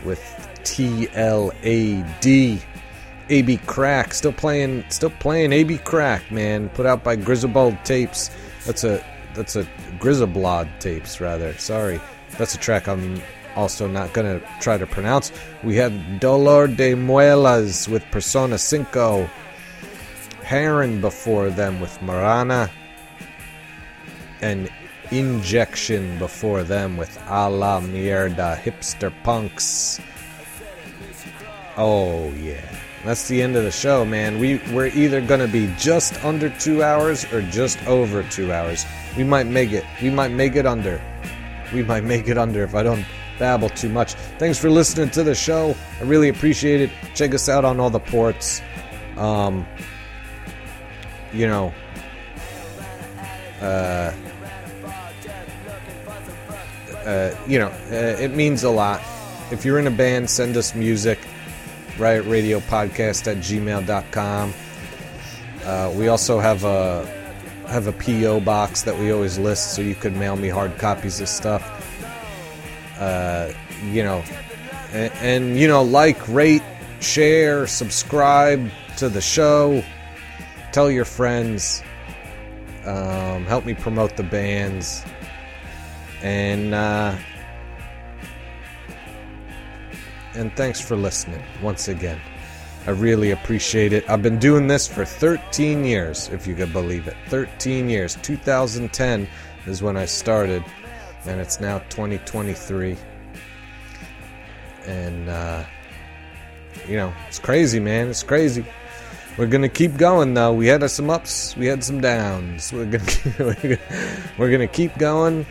with 0.05 0.21
TLAD. 0.65 2.63
AB 3.29 3.57
Kräk 3.59 4.13
still 4.13 4.33
playing 4.33 4.85
still 4.91 5.11
playing 5.11 5.53
AB 5.53 5.79
Kräk, 5.79 6.31
man. 6.31 6.69
Put 6.71 6.87
out 6.87 7.05
by 7.05 7.17
Grizzlebald 7.17 7.83
Tapes. 7.85 8.31
That's 8.67 8.85
a 8.85 9.03
that's 9.35 9.57
a 9.57 9.65
Grizzleblod 9.99 10.69
Tapes 10.81 11.21
rather. 11.21 11.55
Sorry. 11.55 12.01
That's 12.37 12.55
a 12.55 12.59
track 12.59 12.89
I'm 12.89 13.23
also 13.55 13.87
not 13.87 14.13
gonna 14.13 14.41
try 14.61 14.77
to 14.77 14.87
pronounce. 14.87 15.33
We 15.63 15.77
have 15.77 15.93
Dolor 16.21 16.67
de 16.67 16.95
Muelas 16.95 17.89
with 17.89 18.05
Persona 18.11 18.59
5. 18.59 19.31
Haren 20.43 21.01
before 21.01 21.51
them 21.51 21.81
with 21.81 21.99
Marrana, 22.01 22.71
and 24.41 24.71
Injection 25.11 26.19
before 26.19 26.63
them 26.63 26.97
with 26.97 27.19
A 27.29 27.51
la 27.51 27.81
Mierda 27.81 28.57
Hipster 28.57 29.13
Punks. 29.23 30.01
Oh 31.77 32.31
yeah, 32.33 32.65
that's 33.05 33.29
the 33.29 33.43
end 33.43 33.57
of 33.57 33.65
the 33.65 33.71
show, 33.71 34.07
man. 34.07 34.39
We 34.39 34.61
we're 34.73 34.87
either 34.87 35.21
gonna 35.21 35.49
be 35.49 35.73
just 35.79 36.23
under 36.25 36.49
two 36.49 36.83
hours 36.83 37.31
or 37.33 37.43
just 37.43 37.83
over 37.87 38.23
two 38.23 38.53
hours. 38.53 38.87
We 39.17 39.25
might 39.25 39.47
make 39.47 39.73
it. 39.73 39.85
We 40.01 40.09
might 40.09 40.33
make 40.33 40.57
it 40.57 40.67
under. 40.67 41.01
We 41.75 41.83
might 41.83 42.05
make 42.05 42.29
it 42.29 42.39
under 42.39 42.63
if 42.63 42.75
I 42.75 42.83
don't 42.83 43.05
babble 43.39 43.69
too 43.71 43.89
much. 43.89 44.15
Thanks 44.39 44.59
for 44.59 44.71
listening 44.71 45.11
to 45.11 45.23
the 45.23 45.35
show. 45.35 45.75
I 46.01 46.05
really 46.05 46.29
appreciate 46.29 46.81
it. 46.81 46.91
Check 47.15 47.35
us 47.35 47.49
out 47.49 47.65
on 47.65 47.81
all 47.81 47.91
the 47.91 48.01
ports. 48.01 48.63
Um, 49.17 49.67
you 51.33 51.47
know, 51.47 51.73
uh, 53.61 54.13
uh, 57.05 57.35
you 57.47 57.59
know, 57.59 57.69
uh, 57.91 58.17
it 58.21 58.35
means 58.35 58.65
a 58.65 58.71
lot. 58.71 59.01
If 59.51 59.65
you're 59.65 59.79
in 59.79 59.87
a 59.87 59.91
band, 59.91 60.31
send 60.31 60.57
us 60.57 60.75
music. 60.75 61.19
Riot 61.99 62.25
Radio 62.27 62.61
Podcast 62.61 63.31
at 63.31 63.37
gmail.com. 63.39 64.55
Uh, 65.65 65.95
we 65.97 66.09
also 66.09 66.41
have 66.41 66.65
a 66.65 67.07
have 67.69 67.87
a 67.87 67.93
PO 67.93 68.41
box 68.41 68.83
that 68.83 68.99
we 68.99 69.13
always 69.13 69.39
list, 69.39 69.75
so 69.75 69.83
you 69.83 69.95
could 69.95 70.15
mail 70.15 70.37
me 70.37 70.49
hard 70.49 70.77
copies 70.79 71.21
of 71.21 71.29
stuff. 71.29 71.63
Uh, 72.99 73.53
you 73.85 74.03
know, 74.03 74.23
and, 74.93 75.13
and 75.21 75.59
you 75.59 75.69
know, 75.69 75.83
like, 75.83 76.29
rate, 76.29 76.63
share, 77.01 77.67
subscribe 77.67 78.71
to 78.97 79.09
the 79.09 79.21
show 79.21 79.83
tell 80.73 80.91
your 80.91 81.05
friends 81.05 81.83
um, 82.85 83.45
help 83.45 83.65
me 83.65 83.75
promote 83.75 84.17
the 84.17 84.23
bands. 84.23 85.05
And 86.23 86.75
uh, 86.75 87.17
and 90.35 90.55
thanks 90.57 90.81
for 90.81 90.97
listening 90.97 91.43
once 91.63 91.89
again. 91.89 92.21
I 92.87 92.91
really 92.91 93.31
appreciate 93.31 93.93
it. 93.93 94.09
I've 94.09 94.23
been 94.23 94.39
doing 94.39 94.67
this 94.67 94.89
for 94.89 95.05
13 95.05 95.85
years 95.85 96.29
if 96.31 96.47
you 96.47 96.55
could 96.55 96.73
believe 96.73 97.07
it. 97.07 97.17
13 97.29 97.89
years. 97.89 98.17
2010 98.23 99.29
is 99.67 99.83
when 99.83 99.97
i 99.97 100.05
started 100.05 100.65
and 101.27 101.41
it's 101.41 101.61
now 101.61 101.79
2023 101.91 102.97
and 104.87 105.29
uh, 105.29 105.65
you 106.89 106.97
know 106.97 107.15
it's 107.29 107.39
crazy 107.39 107.79
man. 107.79 108.09
It's 108.09 108.25
crazy 108.25 108.65
we're 109.37 109.47
gonna 109.47 109.69
keep 109.69 109.97
going 109.97 110.35
though. 110.35 110.53
We 110.53 110.67
had 110.67 110.89
some 110.91 111.11
ups, 111.11 111.57
we 111.57 111.67
had 111.67 111.83
some 111.83 112.01
downs. 112.01 112.73
We're 112.73 112.87
gonna 112.87 113.05
keep, 113.57 113.79
we're 114.39 114.51
gonna 114.51 114.67
keep 114.67 114.97
going 114.99 115.47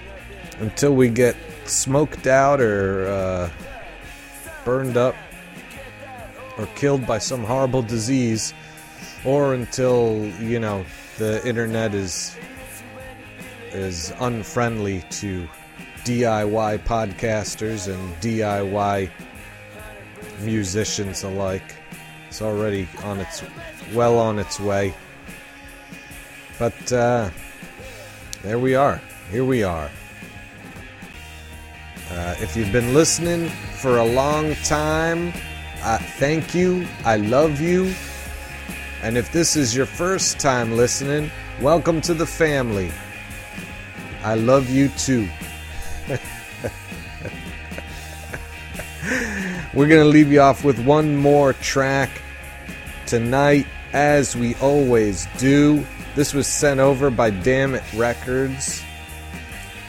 until 0.60 0.94
we 0.94 1.10
get 1.10 1.36
smoked 1.66 2.28
out 2.28 2.62
or 2.62 3.08
uh, 3.08 3.50
burned 4.66 4.98
up 4.98 5.16
or 6.58 6.68
killed 6.76 7.06
by 7.08 7.18
some 7.18 7.44
horrible 7.44 7.82
disease, 7.82 8.54
or 9.26 9.54
until 9.54 10.26
you 10.40 10.60
know 10.60 10.86
the 11.18 11.46
internet 11.48 11.94
is 11.94 12.36
is 13.72 14.14
unfriendly 14.20 15.04
to 15.10 15.48
DIY 16.04 16.80
podcasters 16.80 17.92
and 17.92 18.16
DIY 18.22 19.10
musicians 20.42 21.24
alike. 21.24 21.76
It's 22.28 22.42
already 22.42 22.88
on 23.04 23.20
its 23.20 23.44
well 23.94 24.18
on 24.18 24.40
its 24.40 24.60
way. 24.60 24.94
But 26.60 26.94
uh, 26.94 27.30
there 28.44 28.60
we 28.60 28.76
are. 28.76 29.02
Here 29.32 29.46
we 29.46 29.64
are. 29.64 29.90
Uh, 32.10 32.36
if 32.40 32.56
you've 32.58 32.72
been 32.72 32.94
listening 32.94 33.50
for 33.80 33.98
a 33.98 34.06
long 34.06 34.54
time, 34.64 35.34
uh, 35.82 35.98
thank 36.18 36.54
you. 36.54 36.88
I 37.06 37.18
love 37.18 37.62
you. 37.62 37.94
And 39.02 39.18
if 39.18 39.32
this 39.32 39.56
is 39.56 39.76
your 39.76 39.86
first 39.86 40.40
time 40.40 40.78
listening, 40.78 41.32
welcome 41.62 42.02
to 42.02 42.14
the 42.14 42.26
family. 42.26 42.92
I 44.24 44.36
love 44.36 44.70
you 44.70 44.90
too. 44.90 45.28
We're 49.74 49.88
going 49.88 50.04
to 50.04 50.10
leave 50.10 50.32
you 50.32 50.42
off 50.42 50.64
with 50.64 50.78
one 50.86 51.16
more 51.16 51.54
track 51.54 52.10
tonight, 53.06 53.66
as 53.94 54.36
we 54.36 54.56
always 54.56 55.28
do. 55.38 55.86
This 56.16 56.34
was 56.34 56.48
sent 56.48 56.80
over 56.80 57.10
by 57.10 57.30
Damn 57.30 57.76
It 57.76 57.84
Records. 57.94 58.84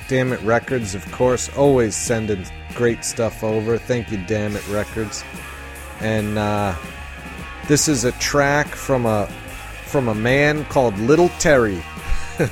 Damn 0.09 0.33
It 0.33 0.41
Records, 0.43 0.95
of 0.95 1.11
course, 1.13 1.49
always 1.57 1.97
sending 1.97 2.45
great 2.75 3.05
stuff 3.05 3.43
over. 3.43 3.79
Thank 3.79 4.11
you, 4.11 4.19
Damn 4.27 4.57
It 4.57 4.67
Records. 4.69 5.25
And 6.01 6.39
uh, 6.39 6.75
this 7.69 7.89
is 7.89 8.05
a 8.05 8.13
track 8.13 8.69
from 8.69 9.07
a 9.07 9.27
from 9.87 10.09
a 10.09 10.15
man 10.15 10.65
called 10.67 10.99
Little 10.99 11.29
Terry. 11.39 11.83
and 12.39 12.51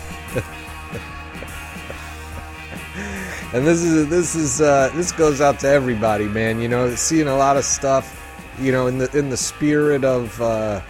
this 3.66 3.82
is 3.82 4.08
this 4.08 4.34
is 4.34 4.60
uh, 4.60 4.90
this 4.94 5.12
goes 5.12 5.40
out 5.40 5.58
to 5.60 5.68
everybody, 5.68 6.26
man. 6.26 6.60
You 6.60 6.68
know, 6.68 6.94
seeing 6.94 7.28
a 7.28 7.36
lot 7.36 7.56
of 7.56 7.64
stuff, 7.64 8.16
you 8.60 8.72
know, 8.72 8.86
in 8.86 8.98
the 8.98 9.16
in 9.16 9.30
the 9.30 9.36
spirit 9.36 10.04
of 10.04 10.40
uh, 10.40 10.80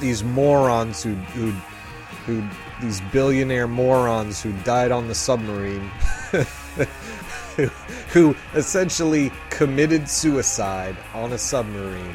these 0.00 0.24
morons 0.24 1.02
who 1.02 1.14
who 1.14 1.52
who 2.26 2.42
these 2.80 3.00
billionaire 3.12 3.68
morons 3.68 4.42
who 4.42 4.52
died 4.64 4.92
on 4.92 5.08
the 5.08 5.14
submarine. 5.14 5.90
who, 7.56 7.64
who 8.12 8.36
essentially 8.54 9.32
committed 9.50 10.08
suicide 10.08 10.96
on 11.14 11.32
a 11.32 11.38
submarine. 11.38 12.14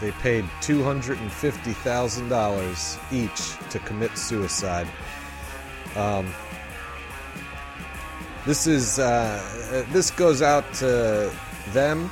They 0.00 0.10
paid 0.12 0.44
$250,000 0.62 3.12
each 3.12 3.56
to 3.70 3.78
commit 3.78 4.16
suicide. 4.18 4.88
Um, 5.94 6.32
this 8.44 8.66
is 8.66 8.98
uh, 8.98 9.84
this 9.92 10.10
goes 10.10 10.42
out 10.42 10.64
to 10.74 11.32
them, 11.68 12.10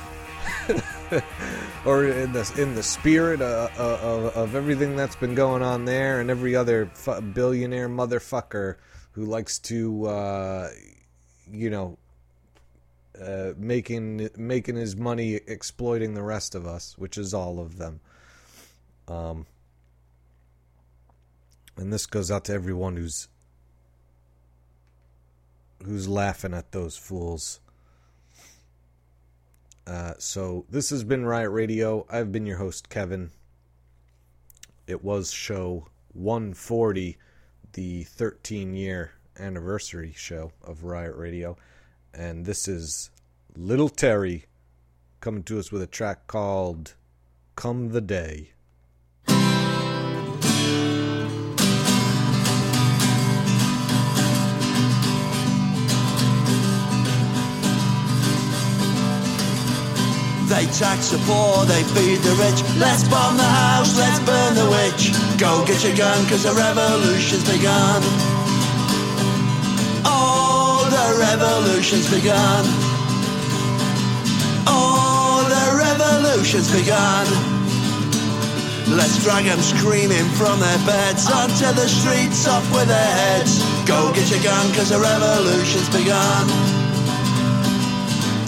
or 1.85 2.05
in 2.05 2.33
the 2.33 2.53
in 2.57 2.75
the 2.75 2.83
spirit 2.83 3.41
of, 3.41 3.77
of, 3.77 4.35
of 4.35 4.55
everything 4.55 4.95
that's 4.95 5.15
been 5.15 5.35
going 5.35 5.61
on 5.61 5.85
there, 5.85 6.19
and 6.19 6.29
every 6.29 6.55
other 6.55 6.87
fu- 6.93 7.21
billionaire 7.21 7.89
motherfucker 7.89 8.75
who 9.11 9.25
likes 9.25 9.59
to, 9.59 10.05
uh, 10.05 10.69
you 11.51 11.69
know, 11.69 11.97
uh, 13.21 13.53
making 13.57 14.29
making 14.37 14.75
his 14.75 14.95
money 14.95 15.35
exploiting 15.35 16.13
the 16.13 16.23
rest 16.23 16.55
of 16.55 16.65
us, 16.65 16.97
which 16.97 17.17
is 17.17 17.33
all 17.33 17.59
of 17.59 17.77
them. 17.77 17.99
Um, 19.07 19.45
and 21.77 21.91
this 21.91 22.05
goes 22.05 22.31
out 22.31 22.45
to 22.45 22.53
everyone 22.53 22.95
who's 22.97 23.27
who's 25.83 26.07
laughing 26.07 26.53
at 26.53 26.71
those 26.71 26.97
fools. 26.97 27.59
Uh, 29.91 30.13
so 30.19 30.65
this 30.69 30.89
has 30.89 31.03
been 31.03 31.25
Riot 31.25 31.51
Radio. 31.51 32.05
I've 32.09 32.31
been 32.31 32.45
your 32.45 32.59
host 32.59 32.87
Kevin. 32.87 33.31
It 34.87 35.03
was 35.03 35.33
show 35.33 35.89
140, 36.13 37.17
the 37.73 38.03
13 38.05 38.73
year 38.73 39.11
anniversary 39.37 40.13
show 40.15 40.53
of 40.63 40.85
Riot 40.85 41.17
Radio, 41.17 41.57
and 42.13 42.45
this 42.45 42.69
is 42.69 43.09
Little 43.53 43.89
Terry 43.89 44.45
coming 45.19 45.43
to 45.43 45.59
us 45.59 45.73
with 45.73 45.81
a 45.81 45.87
track 45.87 46.25
called 46.25 46.93
"Come 47.57 47.89
the 47.89 47.99
Day." 47.99 48.53
They 60.51 60.65
tax 60.65 61.11
the 61.11 61.17
poor, 61.19 61.63
they 61.63 61.81
feed 61.95 62.19
the 62.27 62.35
rich. 62.35 62.59
Let's 62.75 63.07
bomb 63.07 63.37
the 63.37 63.51
house, 63.63 63.97
let's 63.97 64.19
burn 64.19 64.53
the 64.53 64.67
witch. 64.67 65.15
Go 65.39 65.63
get 65.65 65.81
your 65.81 65.95
gun, 65.95 66.27
cause 66.27 66.43
the 66.43 66.51
revolution's 66.51 67.47
begun. 67.49 68.03
Oh, 70.03 70.83
the 70.91 71.07
revolution's 71.23 72.11
begun. 72.11 72.65
Oh, 74.67 75.47
the 75.47 75.65
revolution's 75.79 76.69
begun. 76.69 77.27
Let's 78.91 79.23
drag 79.23 79.47
'em 79.47 79.61
screaming 79.61 80.27
from 80.35 80.59
their 80.59 80.79
beds 80.79 81.31
onto 81.31 81.71
the 81.79 81.87
streets, 81.87 82.45
off 82.45 82.69
with 82.75 82.89
their 82.89 83.11
heads. 83.21 83.63
Go 83.85 84.11
get 84.11 84.29
your 84.29 84.43
gun, 84.43 84.65
cause 84.75 84.89
the 84.89 84.99
revolution's 84.99 85.87
begun. 85.95 86.45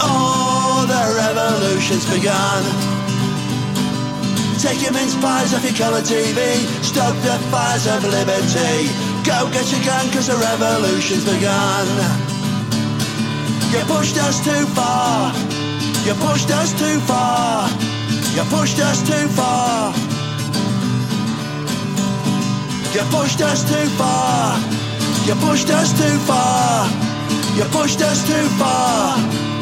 Oh, 0.02 0.43
the 0.86 1.02
revolution's 1.16 2.04
begun. 2.08 2.62
Take 4.60 4.82
your 4.82 4.92
mince 4.92 5.14
pies 5.16 5.52
off 5.52 5.64
your 5.64 5.76
colour 5.76 6.00
TV, 6.00 6.40
stoke 6.82 7.16
the 7.20 7.36
fires 7.52 7.86
of 7.86 8.04
liberty. 8.04 8.88
Go 9.24 9.48
get 9.52 9.66
your 9.72 9.84
gun, 9.84 10.04
cause 10.12 10.28
the 10.28 10.36
revolution's 10.36 11.24
begun. 11.24 11.86
You 13.72 13.80
pushed 13.90 14.16
us 14.18 14.42
too 14.44 14.64
far, 14.72 15.34
you 16.06 16.14
pushed 16.14 16.50
us 16.50 16.72
too 16.72 16.98
far, 17.00 17.68
you 18.36 18.42
pushed 18.48 18.78
us 18.80 19.00
too 19.02 19.28
far. 19.28 19.94
You 22.94 23.02
pushed 23.10 23.40
us 23.42 23.64
too 23.64 23.88
far, 23.98 24.56
you 25.26 25.34
pushed 25.34 25.68
us 25.70 25.90
too 25.98 26.16
far, 26.28 26.88
you 27.56 27.64
pushed 27.64 28.00
us 28.00 28.24
too 28.24 28.48
far. 28.56 29.53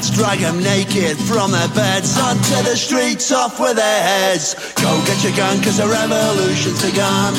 Let's 0.00 0.16
drag 0.16 0.40
'em 0.40 0.62
naked 0.62 1.18
from 1.28 1.52
their 1.52 1.68
beds 1.68 2.16
onto 2.16 2.62
the 2.62 2.74
streets, 2.74 3.30
off 3.30 3.60
with 3.60 3.76
their 3.76 4.02
heads. 4.02 4.56
Go 4.76 4.98
get 5.04 5.22
your 5.22 5.36
gun, 5.36 5.60
cause 5.60 5.76
the 5.76 5.86
revolution's 5.86 6.80
begun. 6.80 7.34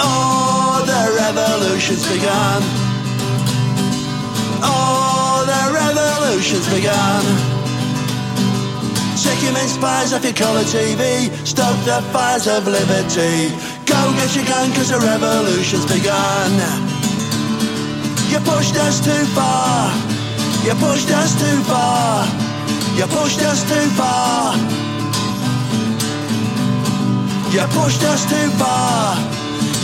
Oh, 0.00 0.82
the 0.86 1.02
revolution's 1.20 2.06
begun. 2.06 2.62
Oh, 4.62 5.44
the 5.52 5.62
revolution's 5.80 6.66
begun. 6.68 7.24
Take 9.22 9.42
your 9.42 9.52
mince 9.52 9.76
pies 9.76 10.14
off 10.14 10.24
your 10.24 10.32
colour 10.32 10.64
TV, 10.64 11.28
stoke 11.44 11.80
the 11.84 12.00
fires 12.10 12.46
of 12.46 12.66
liberty. 12.66 13.52
Go 13.84 14.00
get 14.16 14.34
your 14.34 14.46
gun, 14.46 14.72
cause 14.72 14.88
the 14.88 14.98
revolution's 14.98 15.84
begun. 15.84 16.52
You 18.30 18.40
pushed 18.40 18.76
us 18.76 19.00
too 19.00 19.26
far. 19.36 20.13
You 20.64 20.72
pushed 20.76 21.10
us 21.10 21.34
too 21.38 21.58
far. 21.64 22.24
You 22.96 23.04
pushed 23.06 23.42
us 23.42 23.60
too 23.68 23.86
far. 24.00 24.56
You 27.52 27.64
pushed 27.68 28.02
us 28.02 28.24
too 28.24 28.48
far. 28.56 29.14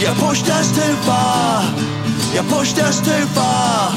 You 0.00 0.08
pushed 0.14 0.48
us 0.48 0.72
too 0.74 0.94
far. 1.04 1.64
You 2.32 2.42
pushed 2.48 2.78
us 2.78 2.96
too 3.04 3.26
far. 3.36 3.92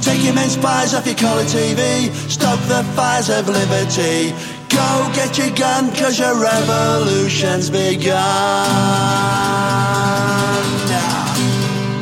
Take 0.00 0.24
your 0.24 0.32
mince 0.32 0.56
pies 0.56 0.94
off 0.94 1.04
your 1.04 1.14
colour 1.16 1.44
TV. 1.44 2.10
Stop 2.30 2.58
the 2.68 2.82
fires 2.96 3.28
of 3.28 3.46
liberty. 3.46 4.32
Go 4.70 5.10
get 5.12 5.36
your 5.36 5.50
gun, 5.54 5.94
cause 5.94 6.18
your 6.18 6.40
revolution's 6.40 7.68
begun. 7.68 8.16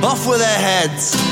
Off 0.04 0.28
with 0.28 0.38
their 0.38 0.58
heads. 0.58 1.23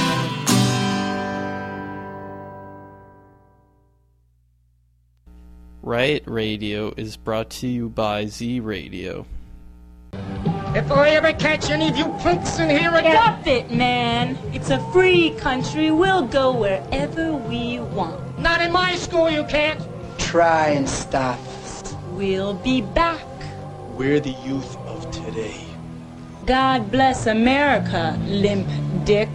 Riot 5.84 6.22
Radio 6.26 6.94
is 6.96 7.16
brought 7.16 7.50
to 7.50 7.66
you 7.66 7.88
by 7.88 8.26
Z 8.26 8.60
Radio. 8.60 9.26
If 10.12 10.92
I 10.92 11.10
ever 11.10 11.32
catch 11.32 11.70
any 11.70 11.88
of 11.88 11.96
you 11.96 12.04
punks 12.20 12.60
in 12.60 12.70
here 12.70 12.94
again. 12.94 13.16
Stop 13.16 13.46
it, 13.48 13.68
man. 13.72 14.38
It's 14.52 14.70
a 14.70 14.78
free 14.92 15.30
country. 15.38 15.90
We'll 15.90 16.28
go 16.28 16.56
wherever 16.56 17.32
we 17.32 17.80
want. 17.80 18.38
Not 18.38 18.60
in 18.60 18.70
my 18.70 18.94
school, 18.94 19.28
you 19.28 19.42
can't. 19.42 19.80
Try 20.20 20.68
and 20.68 20.88
stop 20.88 21.40
us. 21.40 21.96
We'll 22.12 22.54
be 22.54 22.82
back. 22.82 23.26
We're 23.96 24.20
the 24.20 24.36
youth 24.44 24.76
of 24.86 25.10
today. 25.10 25.64
God 26.46 26.92
bless 26.92 27.26
America, 27.26 28.16
limp 28.28 28.68
dick. 29.04 29.30